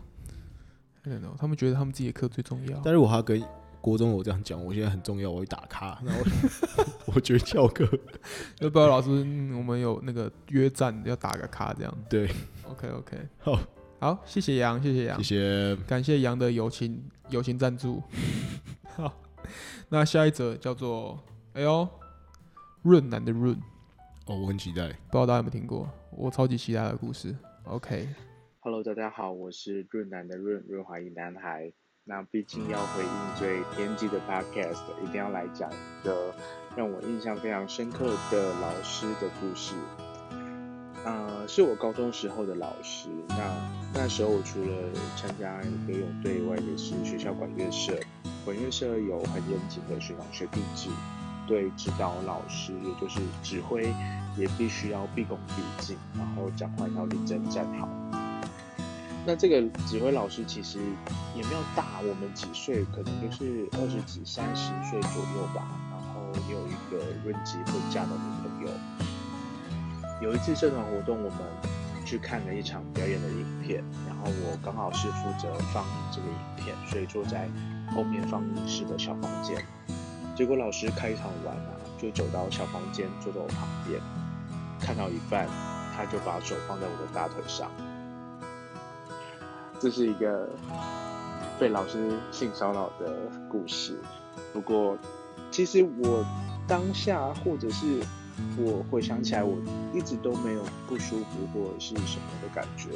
[1.38, 2.79] 他们觉得他们自己的课最重要。
[2.84, 3.43] 但是我还跟。
[3.81, 5.99] 国中我这样讲，我现在很重要，我会打卡。
[6.05, 6.23] 然后
[7.15, 7.84] 我觉得翘课，
[8.60, 11.97] 要不知道老师，我们有那个约战要打个卡这样。
[12.07, 12.29] 对
[12.69, 13.60] ，OK OK，好，
[13.99, 18.03] 好，谢谢杨，谢谢杨，谢谢，感谢杨的友情友情赞助。
[18.95, 19.12] 好，
[19.89, 21.17] 那下一则叫做
[21.53, 21.89] 哎呦
[22.83, 23.55] 润南的润，
[24.25, 27.35] 哦，我很期待，不知道大家有没有听过，我超级期待的故事。
[27.65, 31.71] OK，Hello，大家好，我是润南的润润华一男孩。
[32.03, 36.33] 那毕竟要回应最编辑的 podcast，一定要来讲一个
[36.75, 39.75] 让我印象非常深刻的老师的故事。
[41.05, 43.09] 呃，是我高中时候的老师。
[43.29, 47.93] 那那时候我除了参加游泳队外，也是学校管乐社。
[48.43, 50.89] 管乐社有很严谨的学长学弟制，
[51.51, 53.93] 对指导老师，也就是指挥，
[54.37, 57.89] 也必须要毕恭毕敬，然后讲话要立正站好。
[59.25, 60.79] 那这个指挥老师其实
[61.35, 65.67] 也没有大我们几岁，可能就是二十几、三十岁左右吧。
[65.91, 68.71] 然后也有一个润结婚嫁的女朋友。
[70.21, 71.39] 有一次社团活动，我们
[72.05, 77.49] 去看了一场表演的影片，然后我刚好是负责放映这个影片，所以坐在
[77.93, 79.61] 后面放映室的小房间。
[80.41, 81.69] 结果老师开场完啊，
[82.01, 84.01] 就走到小房间坐在我旁边，
[84.80, 85.47] 看到一半，
[85.95, 87.69] 他就把手放在我的大腿上。
[89.80, 90.49] 这是一个
[91.60, 93.99] 被老师性骚扰的故事。
[94.51, 94.97] 不过，
[95.51, 96.25] 其实我
[96.67, 98.01] 当下或者是
[98.58, 99.56] 我回想起来，我
[99.93, 102.89] 一直都没有不舒服或者是什么的感觉。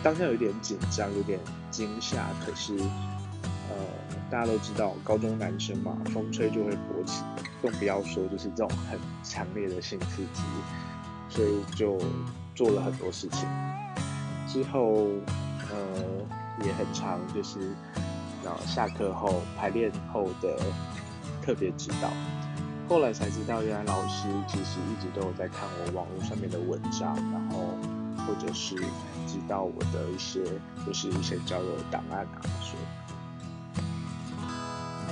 [0.00, 1.40] 当下有点紧张，有点
[1.72, 3.74] 惊吓，可是呃，
[4.32, 7.22] 大家都知道高中男生嘛，风吹就会勃起，
[7.60, 10.42] 更不要说就是这种很强烈的性刺激，
[11.28, 11.98] 所以就
[12.54, 13.46] 做了很多事情。
[14.48, 15.04] 之后
[15.70, 17.60] 呃也很长，就是
[18.42, 20.56] 然后下课后排练后的
[21.42, 22.08] 特别指导。
[22.88, 27.76] 后来才知道，原来老师其实一直都有在看我网络上面的文章，然后
[28.24, 28.76] 或者是
[29.26, 30.42] 知道我的一些
[30.86, 33.01] 就是一些交友档案啊，所以。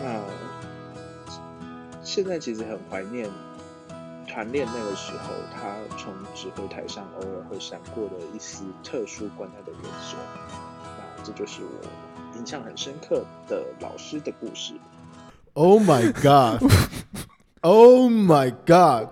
[0.03, 0.21] 那
[2.03, 3.29] 现在其实很怀念
[4.27, 10.19] 团练那个时候，他从指挥台上偶尔会闪过的一丝特殊关爱的眼神。
[10.83, 14.73] 那这就是我印象很深刻的老师的故事。
[15.55, 16.63] Oh my god!
[17.61, 19.09] Oh my god!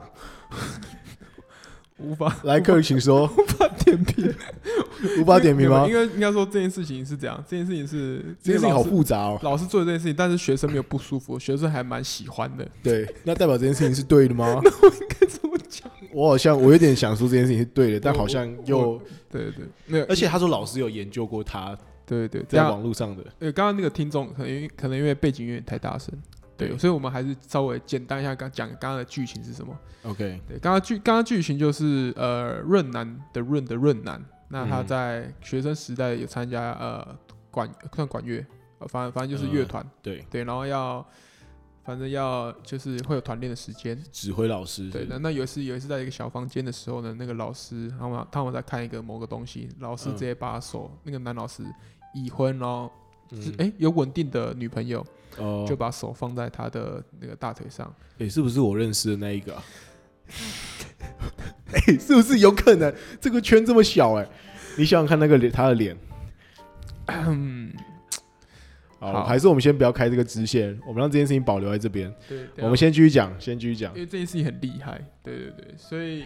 [1.98, 4.34] 无法 来，客请说， 无法点评，
[5.20, 5.92] 无法点评吗应？
[5.92, 9.38] 该应该说这件事情是这样，这件事情是这件事情好复复杂哦。
[9.42, 12.66] 老师做的这件事情，但是学生没有不舒服，学生还蛮喜欢的。
[12.82, 14.61] 对，那代表这件事情是对的吗？
[14.62, 15.90] 那我应该怎么讲？
[16.12, 26.12] 我好像我有点想说这件事情是对的，但好像又，对对对，没有，而且他说老师有研究过他对对对，在网络上的，呃，刚刚那个听众可能因为可能因为背景有点太大声，
[26.59, 29.75] 对，所以我们还是稍微简单一下刚讲刚刚的剧情是什么。
[30.03, 34.87] OK，对，刚刚剧刚刚剧情就是呃润南的润的润南，那他嗯。
[34.87, 37.16] 在学生时代有参加呃
[37.51, 38.44] 管算管乐，
[38.81, 41.07] 呃反正反正就是乐团，对，对，然后要
[41.85, 50.12] 反正要就是会有团练的时间，指挥老师，对，那那有一次有一次在一个小房间的时候呢，那个老师他们他们在看一个某个东西，老师嗯。
[50.12, 51.64] 直接把手、那个男老师
[52.14, 52.90] 已婚，然后
[53.31, 55.05] 是有稳定的女朋友，
[55.38, 59.62] 哦，就把手放在他的那个大腿上，诶，是不是我认识的那一个啊？
[61.72, 62.94] 哎、是不是有可能？
[63.20, 64.29] 这个圈这么小、哎，
[64.77, 65.96] 你想想看那个脸，他的脸。
[67.07, 67.72] 嗯，
[68.98, 72.12] 好，好还是我们先不要开这个支线，我们让这件事情保留在这边。
[72.59, 74.01] 我们先继续讲，先继续讲因。
[74.01, 76.24] 为这件事情很厉害，对对对，所以，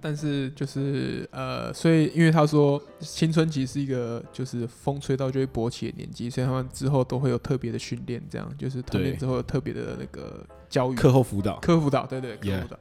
[0.00, 10.96] 但是就是呃，所以因为他说青春期是一个就是风吹到就会勃起的年纪，所以他们之后都会有特别的训练，这样就是团练之后有特别的那个教育。
[10.96, 12.78] 课后辅导，课后辅导，对对，科 Yeah 辅导。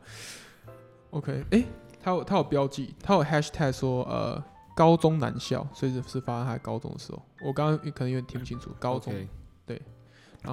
[1.12, 1.64] OK，哎、
[2.02, 4.44] 他有他有标记，他有 hashtag 说呃
[4.76, 9.14] 高中男校，所以是是发生他高中的时候，我刚刚可能有点听不清楚，高中。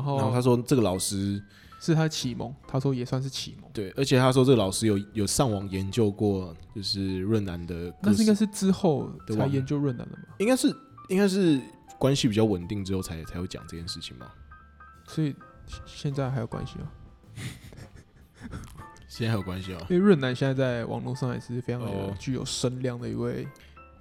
[0.03, 1.41] 后然后他说这个老师
[1.79, 3.71] 是他启蒙，他说也算是启蒙。
[3.73, 10.75] 对，而且他说这个老师有有上网研究过，就是润南的各式，那是应该是之后才研究润南的嘛，应该是
[11.09, 11.61] 应该是
[11.99, 14.31] 关系比较稳定之后才才会讲这件事情嘛。
[15.07, 15.35] 所以
[15.67, 16.91] 现现在还有关系吗？
[19.09, 19.79] 现在还有关系哦。
[19.89, 21.83] 因为润南现在在网络上也是非常
[22.19, 23.47] 具有声量的一位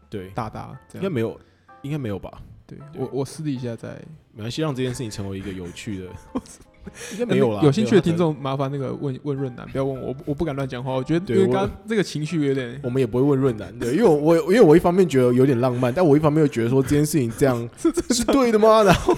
[0.10, 1.40] 对，大大，这样应该没有，
[1.84, 2.42] 应该没有吧？
[2.68, 4.02] 对对我我私底下在
[4.34, 6.12] 没关系，让这件事情成为一个有趣的，
[7.14, 7.62] 应该没有啦。
[7.64, 18.84] 有兴趣的听，众麻烦那个问问润南，不要问我，我我不敢乱讲话，我觉得因为刚刚这个情绪有点我们也不会问润南的，因为我我因为我一方面觉得有点浪漫，但我一方面又觉得说这件事情这样 是对的吗？
[18.84, 19.16] 然后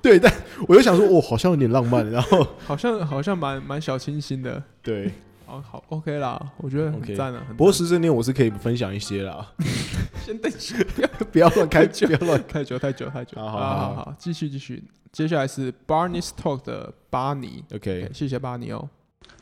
[0.00, 0.32] 对，但
[0.66, 5.12] 我又想说，哦，好像有点浪漫，然后好像好像蛮蛮小清新的，对，
[5.52, 7.44] 好好 OK 啦，我觉得很 OK 赞啊。
[7.46, 9.52] 很不过赞师生恋我是可以分享一些啦，
[10.24, 10.76] 先等一下，
[11.30, 12.06] 不要乱开，太久。
[12.06, 14.04] 不要乱太久太久太久，好好好好。
[14.04, 17.62] 好，继续继续，接下来是 Barney's Talk 的巴尼。
[17.74, 18.88] OK，谢谢巴尼哦。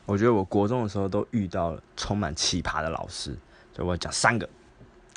[0.06, 3.38] 我觉得我国中的时候都遇到了充满奇葩的老师，
[3.72, 4.48] 所以我讲三个。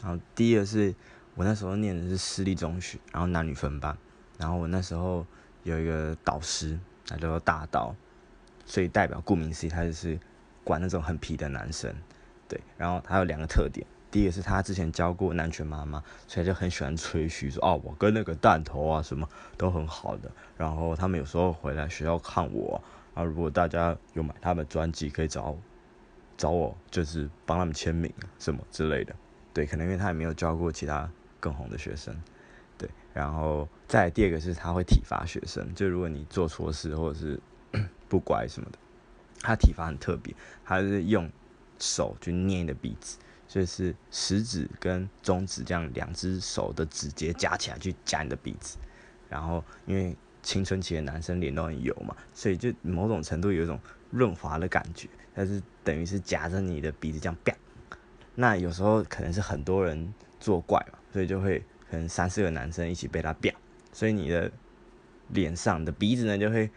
[0.03, 0.93] 然后第一个是
[1.33, 3.97] 我那时候念的是私立中学，然后男女分班，
[4.37, 5.25] 然后我那时候
[5.63, 6.77] 有一个导师，
[7.07, 7.95] 他叫做大刀，
[8.65, 10.19] 所以代表顾名思义，他就是
[10.63, 11.93] 管那种很皮的男生。
[12.47, 20.29] 对，然后他有两个特点，第一个是他之前教过男权妈妈，所以就很喜欢吹嘘说哦，我跟那个弹头啊什么都很好的。
[20.57, 22.81] 然后他们有时候回来学校看我
[23.13, 25.55] 啊，如果大家有买他们专辑，可以找
[26.37, 29.15] 找我，就是帮他们签名什么之类的。
[29.53, 32.15] 对，可能因为他也没有教过其他更红的学生。
[32.77, 37.39] 对，然后再第二个是他会体罚学生，就如果你做错事或者是
[38.09, 38.77] 不乖什么的，
[39.43, 40.33] 他体罚很特别，
[40.65, 41.29] 他是用
[41.77, 48.77] 手去捏你的鼻子，所以是食指跟中指这样两只手的指节夹起来去夹你的鼻子，
[49.29, 53.79] 然后因为青春期的男生脸都很油嘛，所以就某种程度有一种
[54.09, 57.53] 润滑的感觉，但是等于是夹着你的鼻子这样啪。
[58.35, 63.53] 那有时候可能是很多人作怪嘛，所以就会可能三四个男生一起被他啪，
[63.91, 64.51] 所以你的
[65.29, 66.69] 脸上的鼻子呢就会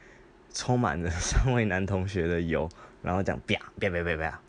[0.57, 2.67] 充满着 三位男同学的油，
[3.03, 4.41] 然后这样啪啪啪啪啪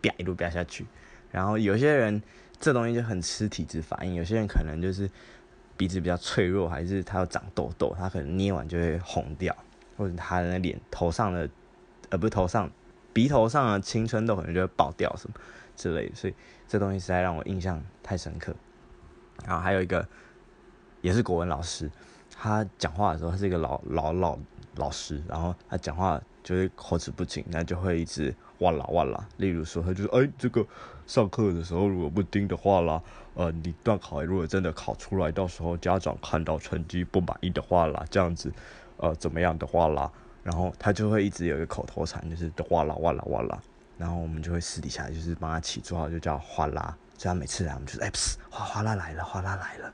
[0.00, 0.86] 啪一路啪下去。
[1.30, 2.20] 然后有些人
[2.58, 4.14] 这东西就很吃体质反应。
[4.14, 5.08] 有些人可能就是
[5.76, 9.54] 鼻子比较脆弱，还是他要长痘痘，他可能捏完就会红掉，
[9.98, 11.48] 或者他的脸头上的
[12.08, 12.70] 呃不是头上
[13.12, 15.36] 鼻头上的青春痘可能就会爆掉什么
[15.76, 16.14] 之类的。
[16.14, 16.34] 所以
[16.66, 18.56] 这东西实在让我印象太深刻。
[19.44, 20.08] 然后还有一个
[21.02, 21.90] 也是国文老师，
[22.34, 24.38] 他讲话的时候他是一个老老老
[24.76, 29.26] 老师，然后他讲话就会口齿不清，那就会一直哇啦哇啦。
[29.36, 30.64] 例如说，他就是哎，这个
[31.06, 33.02] 上课的时候如果不盯的话啦，
[33.34, 38.52] 呃，你段考如果真的考出来，到时候家长看到成绩不满意的话啦，这样子，
[38.96, 40.10] 呃，怎么样的话啦，
[40.42, 43.60] 然后他就会一直有一个口头禅，就是哇啦哇啦哇啦。
[43.98, 46.96] 然后我们就会私底下就是帮他起绰号，就叫哗啦。
[47.18, 48.10] 所以他每次来，我们就是哎，
[48.48, 49.92] 哗哗啦来了，哗啦来了。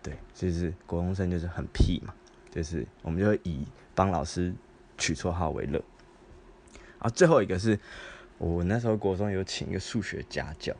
[0.00, 2.14] 对，就是国中生就是很屁嘛，
[2.50, 4.54] 就是我们就会以帮老师
[4.98, 5.82] 取绰号为乐。
[6.74, 7.78] 然后最后一个是
[8.38, 10.74] 我那时候国中有请一个数学家教，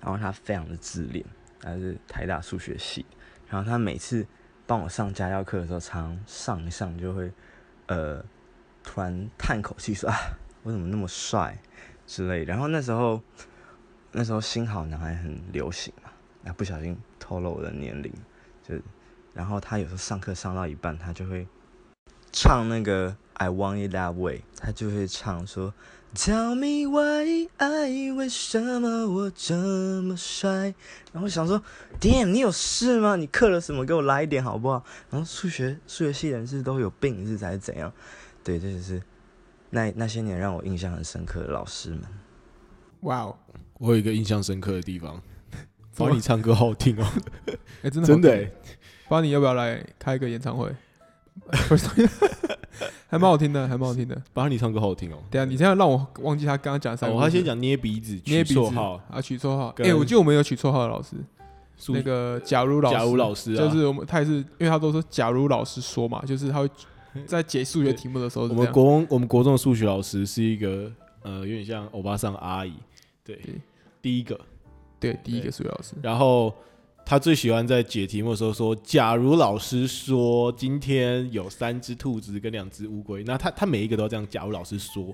[0.00, 1.24] 然后他非常的自恋，
[1.60, 3.04] 他是台大数学系，
[3.48, 4.26] 然后他每次
[4.66, 7.32] 帮我上家教课的时候，常上一上就会
[7.86, 8.24] 呃
[8.82, 10.16] 突然叹口气说啊，
[10.62, 11.58] 我怎么那么帅
[12.06, 12.44] 之类。
[12.44, 13.22] 然后那时候。
[14.12, 16.10] 那时候新好男孩很流行嘛，
[16.42, 18.12] 那不小心透露我的年龄，
[18.60, 18.74] 就，
[19.32, 21.46] 然后他有时候上课上到一半，他就会
[22.32, 25.72] 唱那个 I Want It That Way，他就会唱说
[26.14, 29.54] Tell me why，爱为什么我这
[30.02, 30.74] 么帅？
[31.12, 31.62] 然后想说
[32.00, 33.14] ，Damn，你有事吗？
[33.16, 33.84] 你刻了什么？
[33.84, 34.84] 给我来一点好不好？
[35.10, 37.92] 然后数学数学系人士都有病是才是怎样？
[38.42, 39.00] 对，这就是
[39.70, 42.02] 那那些年让我印象很深刻的老师们。
[43.02, 43.36] 哇哦！
[43.74, 45.22] 我有一个印象深刻的地方，
[45.96, 47.06] 巴尼唱歌好听哦，
[47.82, 48.50] 哎，真的真的哎，
[49.08, 50.74] 巴尼要不要来开一个演唱会？
[53.08, 54.20] 还蛮好听的，还蛮好听的。
[54.32, 55.18] 巴尼唱歌好好听哦。
[55.30, 57.08] 对啊，你这样让我忘记他刚刚讲啥？
[57.08, 59.74] 我他先讲捏鼻子，捏鼻子号啊，取绰号。
[59.78, 61.16] 哎，我记得我们有取绰号的老师，
[61.88, 66.70] 那个假如老师，假如老师就是我们，他也是，因为他都说假如老师说嘛，就是他会
[67.26, 70.90] 在解数学题目的时候，我们国我们国中的数学老师是一个
[71.22, 72.72] 呃，有点像欧巴桑阿姨，
[73.24, 73.38] 对。
[74.02, 74.40] 第一个，
[74.98, 75.94] 对，第一个数学老师。
[76.00, 76.54] 然后
[77.10, 84.24] 他最喜欢在解题目的时候说：“假如老师说今天有三只兔子跟两只乌龟，那他他每一个都要这样。
[84.30, 85.12] 假如老师说，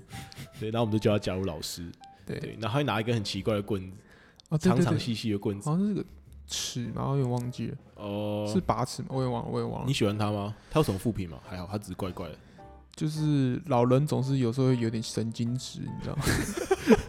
[0.59, 1.91] 对，然后我们就叫他假如老师。
[2.23, 6.05] 对对，然后会拿一根很奇怪的棍子，长长细细的棍子，好像是个
[6.45, 7.77] 尺，然后有点忘记了。
[7.95, 9.07] 哦，是把尺吗？
[9.09, 9.87] 我也忘了，我也忘了。
[9.87, 10.53] 你喜欢他吗？
[10.69, 11.39] 他有什么副品吗？
[11.49, 12.35] 还好，他只是怪怪的。
[12.95, 16.23] 就是老人总是有时候有点神经质，你知道吗？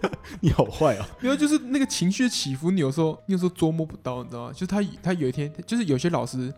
[0.43, 1.09] 你好坏啊！
[1.23, 4.53] 因为就是那个情绪的起伏，你有时候你有时候捉摸不到，你知道吗？
[4.53, 6.53] 就是他他有一天，就是有些老师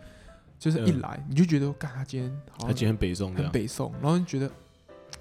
[0.59, 4.51] 就是一来，你就觉得，干他今天好，他今天北宋很北宋，然后你觉得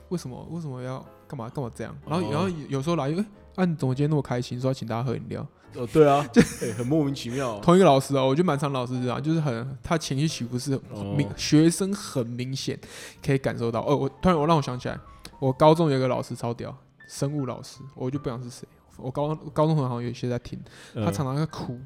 [0.09, 1.95] 为什么为什么要干嘛干嘛这样？
[2.07, 5.47] 然后然后有时候来，哎，啊你怎么今天那么开心，说要请大家喝饮料？
[5.75, 6.41] 哦，对啊， 就
[6.75, 7.59] 很莫名其妙。
[7.59, 10.71] 同一个老师啊，我觉得满场老师这样，就是很他情绪起伏是
[11.15, 12.77] 明，学生很明显
[13.23, 13.79] 可以感受到。
[13.85, 14.99] 哦，我突然我让我想起来，
[15.37, 16.75] 我高中有一个老师超屌，
[17.09, 18.67] 生物老师，我就不想是谁。
[18.95, 20.59] 我高高中好像有些在听，
[20.93, 21.79] 他常常在哭，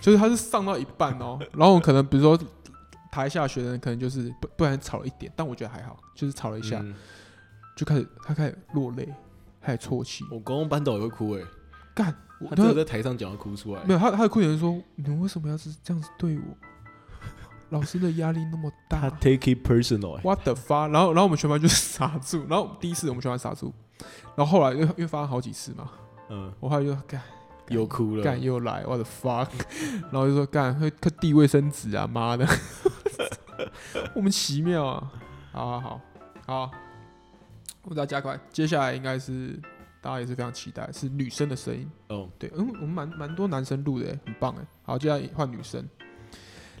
[0.00, 2.36] 就是他是上到一半哦， 然后可能比如说
[3.12, 6.82] 台下学生可能就是不不然吵了一点，但我觉得还好，就是吵了一下，
[7.76, 9.12] 就开始他开始落泪，
[9.60, 10.24] 开始啜泣。
[10.30, 11.42] 我高中班导也会哭哎，
[11.94, 12.14] 干。
[12.50, 16.42] 他真的在台上讲要哭出来，没有他他的哭点说：“你为什么要是这样子对我？
[17.70, 20.20] 老师的压力那么大。”他 take it personal。
[20.20, 20.90] What the fuck？
[20.90, 23.72] 然后然后我们全班就傻住，然后第一次我们全班傻住，
[24.34, 25.90] 然后后来又又发生好几次嘛。
[26.28, 27.20] 嗯，我后来就干
[27.68, 29.48] 又哭了，干又来，What the fuck？
[30.10, 32.46] 然后就说干会会递卫生纸啊，妈的，
[34.14, 35.12] 莫名其妙啊！
[35.52, 36.00] 好好好
[36.46, 36.70] 好，
[37.82, 39.60] 我们再加快，接下来应该是。
[40.02, 42.28] 大家也是非常期待，是女生的声音哦。
[42.38, 44.64] 对，嗯，我们蛮蛮多男生录的，很棒哎。
[44.84, 45.84] 好，接下来换女生，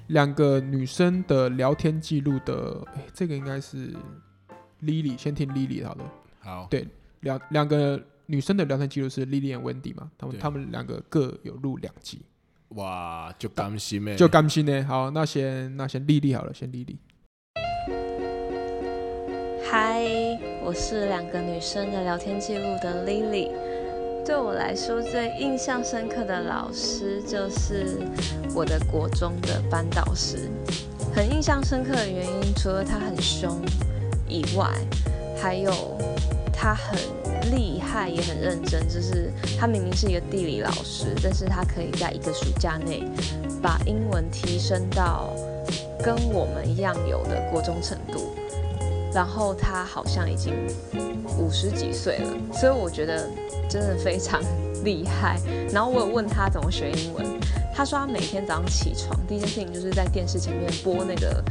[0.08, 3.92] 两个女生的聊天记录的，哎，这个应该是
[4.80, 6.04] Lily，先听 Lily 好的。
[6.38, 6.86] 好，对，
[7.26, 12.22] 两两个女生的聊天记录是 Lily 和 Wendy 嘛，他们他们两个各有录两集。
[12.70, 14.84] 哇，就甘心咩，就甘心呢。
[14.84, 16.96] 好，那先那先 Lily 好了，先 Lily。
[19.68, 20.04] 嗨，
[20.64, 23.50] 我是两个女生的聊天记录的 Lily。
[24.24, 27.98] 对我来说，最印象深刻的老师就是
[28.54, 30.48] 我的国中的班导师。
[31.14, 33.60] 很印象深刻的原因，除了他很凶
[34.28, 34.70] 以外，
[35.36, 35.72] 还有
[36.52, 36.98] 他很
[37.54, 38.88] 厉害，也很认真。
[38.88, 43.04] 就是他明明是一个地理老师，但是他可以在一个暑假内
[43.62, 45.30] 把英文提升到
[46.02, 48.34] 跟我们一样有的国中程度。
[49.14, 50.52] 然后他好像已经
[51.38, 53.26] 五十几岁了，所以我觉得
[53.66, 54.42] 真的非常
[54.84, 55.40] 厉害。
[55.72, 57.24] 然后我有问他怎么学英文，
[57.74, 61.42] 他说他每天早上起床第一件事情就是在电视前面播那个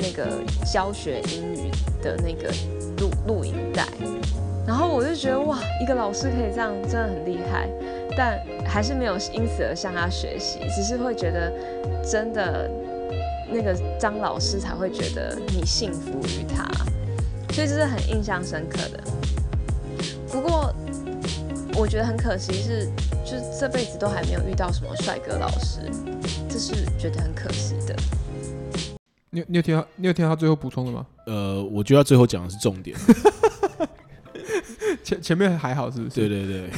[0.00, 1.70] 那个教学英语
[2.02, 2.52] 的那个
[3.02, 3.84] 录录影带。
[4.64, 7.68] 然后我就觉得哇，一个老师可以这样，真的很厉害。
[8.16, 11.50] 但还是没有因此而向他学习，只是会觉得
[12.08, 12.70] 真的
[13.50, 16.62] 那个张老师才会觉得你幸福于他，
[17.52, 19.02] 所以这是很印象深刻的。
[20.30, 20.72] 不过
[21.74, 22.86] 我觉得很可惜是，
[23.24, 25.90] 就是这辈子都还没有遇到什么帅哥老师，
[26.48, 27.96] 这是觉得很可惜的。
[29.30, 31.06] 你有你有听到你有听到他最后补充的吗？
[31.26, 32.96] 呃，我觉得最后讲的是重点。
[35.04, 36.14] 前前面还好是不是？
[36.14, 36.70] 对对对。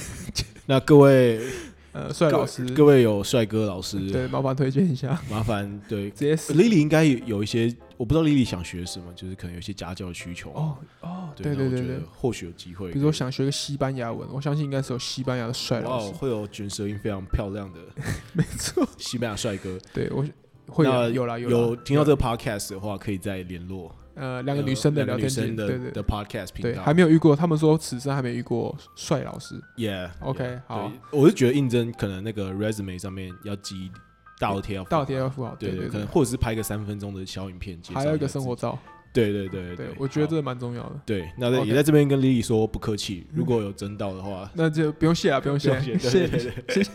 [0.67, 1.41] 那各位
[1.93, 5.21] 呃帅老师，各位有帅哥老师，对，麻烦推荐一下。
[5.31, 10.51] 麻烦对，直接 Lily 应该有一些，我不知道 Lily 想学什么，就是可能有些家教的需求。
[10.53, 12.91] 哦哦，对对对对，或许有机会。
[12.91, 17.79] 比如说想学个西班牙文，我相信应该是有西班牙的帅老师，会有卷舌音非常漂亮的，
[18.33, 19.79] 没错，西班牙帅哥。
[19.93, 20.25] 对我
[20.67, 23.95] 会有啦有有听到这个 podcast 的话，可以再联络。
[24.15, 27.35] 呃，两个女生的聊天的，对对的 podcast 频道，对，还没有遇过。
[27.35, 29.61] 他们说此生还没遇过帅老师。
[29.77, 30.93] Yeah，OK，好。
[31.11, 33.91] 我是觉得应征可能那个 resume 上面要记
[34.39, 38.79] 大头贴要大头贴要附好，对对，可能或者是拍个三分钟的小影片，还有一个生活照。
[39.13, 41.01] 对对对对，我觉得这个蛮重要的。
[41.07, 46.91] 对，那在也在这边跟 Lily 说不客气，如果有真到的话，那就不用谢啊，不用谢，谢谢谢谢。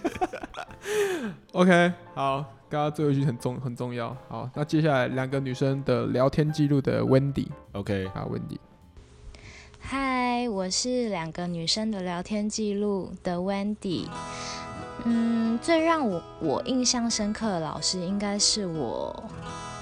[1.53, 2.58] OK，好。
[2.69, 8.59] 刚刚最后一句很重很重要，好，那接下来两个女生的聊天记录的 Wendy，OK，好，Wendy，
[9.79, 14.07] 嗨，我是两个女生的聊天记录的 Wendy，
[15.03, 19.23] 嗯，最让我我印象深刻的老师应该是我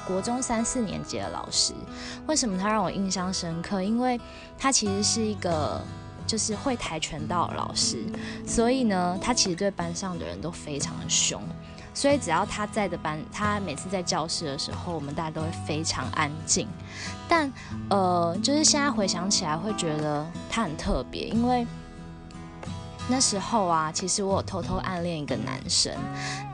[0.07, 1.73] 国中三四年级的老师，
[2.25, 3.83] 为什么他让我印象深刻？
[3.83, 4.17] 因为
[4.57, 5.81] 他其实是一个
[6.25, 8.01] 就是会跆拳道的老师，
[8.45, 11.43] 所以呢，他其实对班上的人都非常的凶。
[11.97, 16.67] 所以只要他在的班，他每次在教室的时候，我们大家都会非常安静。
[17.27, 17.51] 但
[17.89, 21.65] 呃，就是现在回想起来，会觉得他很特别，因为
[23.09, 25.91] 那时候啊，其实我有偷偷暗恋一个男生。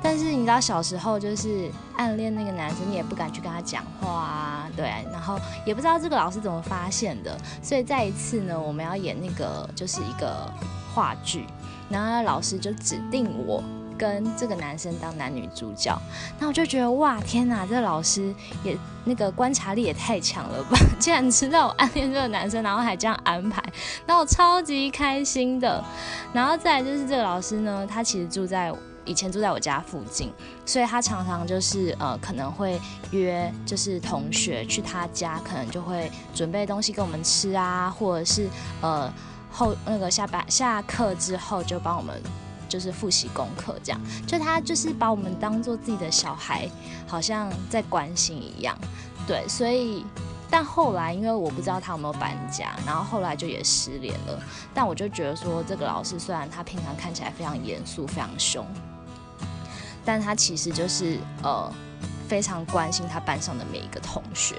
[0.02, 4.86] 但是你知道，小时候就是暗恋那个男生，你也不敢去跟他讲话啊，对。
[5.12, 7.38] 然后也不知道这个老师怎么发现的。
[7.62, 10.50] 所以再一次呢，我们要演那个就是一个
[10.96, 11.46] 话剧，
[11.89, 13.62] 然后老师就指定我。
[13.98, 15.98] 跟这个男生当男女主角，
[16.39, 18.34] 那我就觉得哇天哪，这老师
[18.64, 20.78] 也那个观察力也太强了吧！
[21.00, 23.62] 竟然知道我暗恋这个男生，然后还这样安排，
[24.06, 25.84] 那我超级开心的。
[26.34, 28.74] 然后再就是这个老师呢，他其实住在
[29.06, 30.32] 以前住在我家附近，
[30.66, 32.80] 所以他常常就是呃可能会
[33.12, 38.48] 约就是同学去他家，可能就会准备东西给我们吃啊，或者是
[38.82, 39.14] 呃
[39.52, 42.22] 后那个下班下课之后就帮我们。
[42.74, 46.68] 就是复习功课，这样就他就是把我们当做自己的小孩，
[47.06, 48.76] 好像在关心一样。
[49.28, 50.04] 对，所以
[50.50, 54.42] 但后来因为我不知道他有没有搬家，然后后来就也失联了。
[54.74, 58.66] 但我就觉得说，这个老师虽然他平常看起来非常严肃、非常凶，
[60.04, 61.72] 但他其实就是呃
[62.28, 64.56] 非常关心他班上的每一个同学。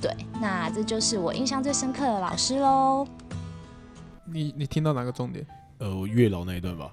[0.00, 3.04] 对，那这就是我印象最深刻的老师喽。
[4.24, 5.44] 你你听到哪个重点？
[5.78, 6.88] 呃，月老那一段吧。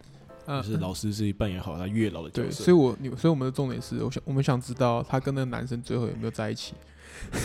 [0.61, 6.73] 就是老师是扮演好他月老的角色，对，所以我你所以我们的重点是，我想我们想知道他跟那个男生最后有没有在一起。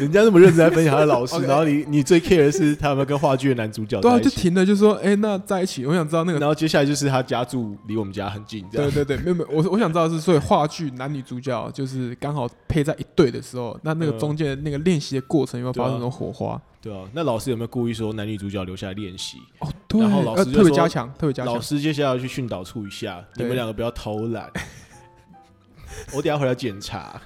[0.00, 4.00] 人家那么认真在分享他的老师， 然后你你最 care 的是他有没有跟话剧的男主角？
[4.00, 5.86] 对啊，就停了，就说哎，那在一起。
[5.86, 16.60] 我想知道那个，然后接下来就是他家住离我们家很近，这样对对对，没有没有，我我想知道是，所以话剧男女主角就是刚好配在一对的时候，那那个中间那个练习的过程有没有发生那种火花？
[16.88, 19.36] 对啊，那老师有没有故意说男女主角留下来练习？
[19.58, 21.52] 哦，对，然后老师特别加强，特别加强。
[21.52, 24.50] 老师接下来要去训导处一下，你们两个不要偷懒。
[26.14, 27.20] 我等下回来检查。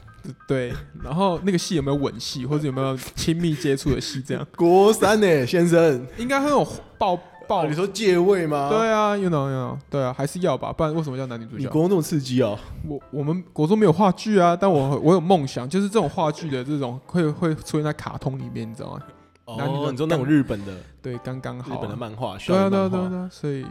[0.48, 4.20] 对，然后那个戏有没有吻戏，或者有没有亲密接触的戏？
[4.20, 4.44] 这样。
[4.56, 6.66] 国三呢，先生，应该会有
[6.98, 7.64] 抱抱。
[7.66, 8.68] 你说借位吗？
[8.68, 11.58] 对啊，you know you know，对啊，还是要吧，不然为什么叫男女主角？
[11.58, 12.58] 你国中那么刺激哦。
[12.88, 19.02] 我我们国中没有话剧啊，但我我有梦想，就是这种话剧的这种会会出现在卡通里面，你知道吗？
[19.44, 23.66] 哦，你说那种日本的，对，刚刚好，日本的漫画，对啊，对啊，对啊，所以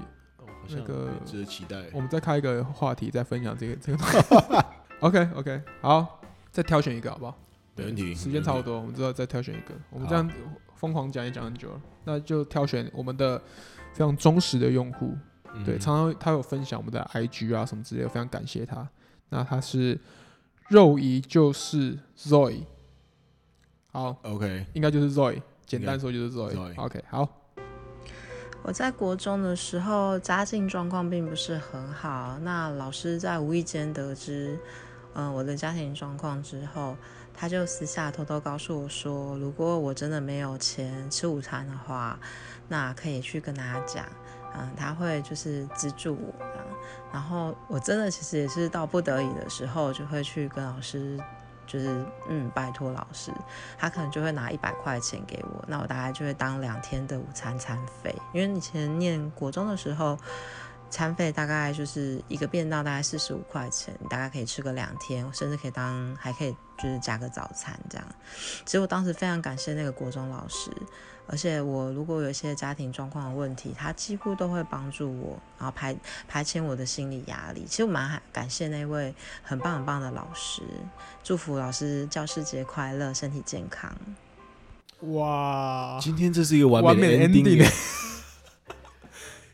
[0.69, 1.83] 那个值得期待。
[1.93, 4.65] 我们再开一个话题，再分享这个这个。
[4.99, 7.35] OK，OK，好，再挑选一个好不好？
[7.75, 9.73] 没问题，时间差不多，我们知道再挑选一个。
[9.89, 10.29] 我们这样
[10.75, 13.41] 疯狂讲也讲很久了，那就挑选我们的
[13.93, 15.17] 非常忠实的用户，
[15.65, 18.87] 对，常常他有分享我们的 IG 啊什么之类的，非常感谢他。
[19.29, 19.97] 那他是
[20.67, 22.63] 肉姨，就是 Zoe。
[23.91, 25.41] 好，OK，应该就是 Zoe。
[25.71, 26.73] 简单说就是 Zoe。
[26.75, 27.25] OK，好。
[28.61, 32.37] 我在国中的时候，家境状况并不是很好。
[32.41, 34.59] 那老师在无意间得知，
[35.13, 36.97] 嗯、我的家庭状况之后，
[37.33, 42.19] 他就私下偷偷告诉我说，如果我真的没有钱吃午餐的话，
[42.67, 44.05] 那可以去跟他讲，
[44.57, 46.33] 嗯，他会就是资助我。
[47.13, 51.17] 然后我真的其实也是到不得已的时候，就会去跟老师。
[51.67, 53.31] 就是嗯，拜托老师，
[53.77, 58.15] 他可能就会拿一百块钱给我，那我大概就会当两天的午餐餐费。
[58.33, 60.17] 因为以前念国中的时候，
[60.91, 68.05] 餐费大概就是一个便当大概四十五块钱，你大概可以吃个两天，甚至可以当还可以就是加个早餐这样。
[68.65, 70.69] 其实我当时非常感谢那个国中老师，
[71.27, 75.95] 而且我如果有一些家庭状况的问题，他几乎都会帮助我，然后排
[76.27, 77.65] 排遣我的心理压力。
[77.65, 80.61] 其实我蛮感谢那位很棒很棒的老师，
[81.23, 83.95] 祝福老师教师节快乐，身体健康。
[85.13, 87.71] 哇，今天这是一个完完美的美的 ending，ending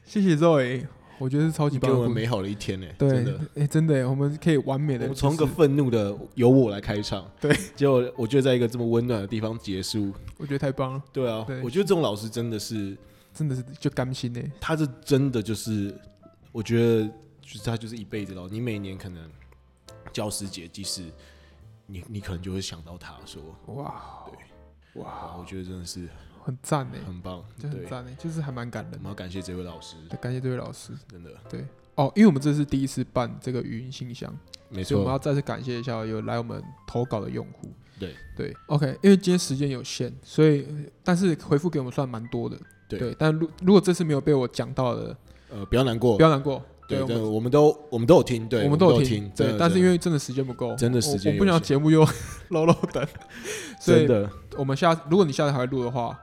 [0.06, 0.88] 谢谢 Zoe，
[1.20, 2.88] 我觉得是超级棒我们美好的一天呢。
[2.98, 10.14] 对真的，，哎、真的耶，我们可以完美的、我们从一个愤怒的由我来开场，对，结果我就在一个这么温暖的地方结束。
[10.38, 12.96] 我觉得太棒了，对啊，对我觉得这种老师真的是，
[13.34, 14.42] 真的是就甘心呢。
[14.62, 15.94] 他是真的就是，
[16.52, 17.08] 我觉得
[17.42, 18.48] 就是他就是一辈子了。
[18.52, 19.28] 你每年可能
[20.14, 21.04] 教师节，即使
[21.88, 23.42] 你你可能就会想到他说，
[23.74, 26.08] 哇，对，哇，我觉得真的是
[26.48, 28.98] 很赞呢，很棒，就很赞呢，就是还蛮感人的。
[29.00, 29.12] 我们。
[29.12, 31.30] 要感谢这位老师，对感谢这位老师，真的。
[31.50, 31.66] 对。
[31.96, 34.34] 哦，因为我们这是第一次办这个语音信箱，
[34.70, 37.70] 没所以我们要，再次感谢一下有来我们投稿的用户。
[38.00, 38.16] 对。
[38.38, 42.58] 对，OK，因为今天时间有限，所以呃但是回复给我们算蛮多的。
[42.88, 43.14] 对。
[43.20, 45.18] 但如如果这次没有被我讲到的，
[45.50, 46.16] 呃，不要难过。
[46.16, 46.64] 不，要难过。
[46.88, 52.08] 对，我们对，我们都我们都有听，对，我们都有听，对，但是因为真的时间不够，真的我我不想节目又
[52.48, 53.06] 漏漏等，
[53.82, 54.30] 所的。
[54.56, 56.18] 我们下如果你下次还会录的话，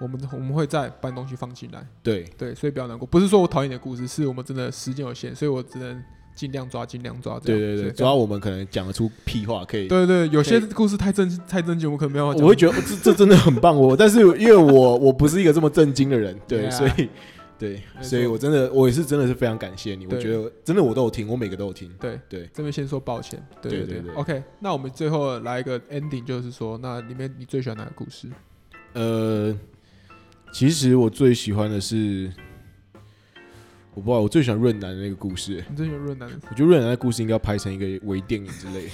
[0.00, 2.24] 我们我们会再搬东西放进来，对。
[2.36, 6.02] 对，所以不要难过，不是说我讨厌你的故事，是我们真的时间有限，所以我只能
[6.34, 9.86] 尽量抓，尽量抓，对对对，所以不要主要我们可能讲得出屁话，可以。
[9.86, 12.26] 对对，有些故事太正太正经，我可能没有。
[12.26, 17.08] 我会觉得这这真的很棒，我 但是因为我我不是一个这么正经的人，对所以
[17.56, 24.02] 对，所以我真的我也是真的是非常感谢你，我觉得真的我都有听，我每个都有听，对对，这边先说抱歉，对对对对。
[24.02, 24.14] 对。
[24.16, 28.28] OK，那我们最后来一个 ending，就是说，那里面你最喜欢哪个故事？
[28.94, 29.56] 呃，
[30.54, 32.32] 其实我最喜欢的是，
[33.92, 36.36] 我不知道，我最喜欢润南的那个故事，你最喜欢润南的？
[36.48, 38.90] 我觉得润南的故事应该要拍成一个微电影之类的，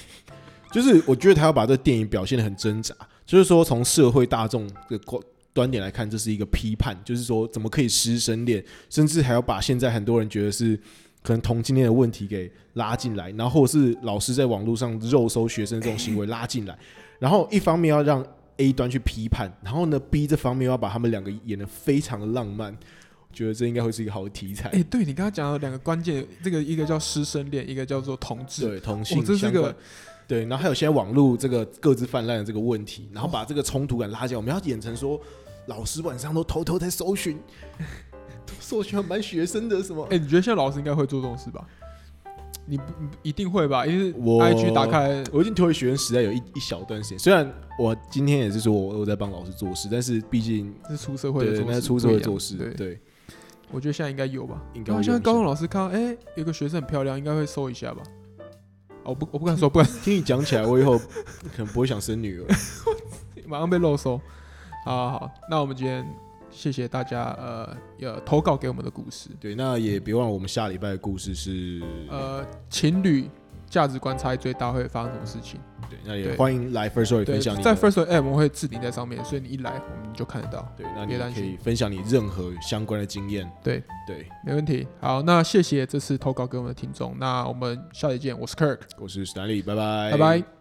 [0.73, 2.95] 就是我觉得他要把这个电影表现的很挣扎，
[3.27, 10.75] 就是说从社会大众的观端点来看，这是一个批判，就是说怎么可以师生恋，甚至还要把现在很多人觉得是
[11.23, 16.79] 可能同性恋的问题给拉进来，然后或者是老师在网络上肉搜学生这种行为拉进来，
[17.19, 18.25] 然后一方面要让
[18.61, 22.73] A 端去批判，然后呢 B 这方面要把他们两个演的非常的浪漫。
[22.73, 24.69] 我觉得这应该会是一个好的题材。
[24.71, 28.67] 哎、对你刚刚讲的两个关键，这个一个叫师生恋，一个叫做同志。
[28.67, 29.75] 对同性哦这是个
[30.27, 35.21] 对，然后还有现在网络这个各自泛滥的这个问题，然后把这个冲突感拉起来，我们要演成说
[35.67, 37.39] 老师晚上都偷偷在搜寻，
[38.61, 40.05] 搜寻蛮学生的什么？
[40.11, 41.65] 哎、你觉得现在老师应该会做这种事吧？
[42.71, 42.81] 你
[43.23, 43.85] 一定会吧？
[43.85, 53.01] 因为我 IG 打开，我已经脱离学生时代有一一小段时间，虽然我今天也是说我我在帮老师做事，但是毕竟是出社会的做事，对那是出社会做事，对，对
[53.73, 54.63] 我觉得现在应该有吧。
[54.75, 58.03] 应该会有然后现在高中老师看到，哎、有个学生很漂亮，应该会搜一下吧？
[59.03, 62.47] 哦，不，我不敢说，不敢， 听你讲起来，我以后可能不会想生女儿。
[63.49, 64.21] 马上被漏搜。
[64.85, 66.07] 好好好，那我们今天
[66.51, 69.31] 谢谢大家，呃，呃，投稿给我们的故事。
[69.41, 73.29] 对，那也别忘了我们下礼拜的故事是，呃，情侣
[73.69, 75.61] 价值观差异最大会发生什么事情？
[75.89, 80.73] 对，那也对欢迎来 First Story，分享你在 First App 我们会置顶在上面，所以你一来我们就看得到。
[80.77, 83.51] 对，那你可以，分享你任何相关的经验。
[83.63, 84.87] 对对，没问题。
[85.01, 90.60] 好，那谢谢这次投稿给我们的听众，那我们下期见，我是 Kirk，我是史丹利，拜拜，拜拜。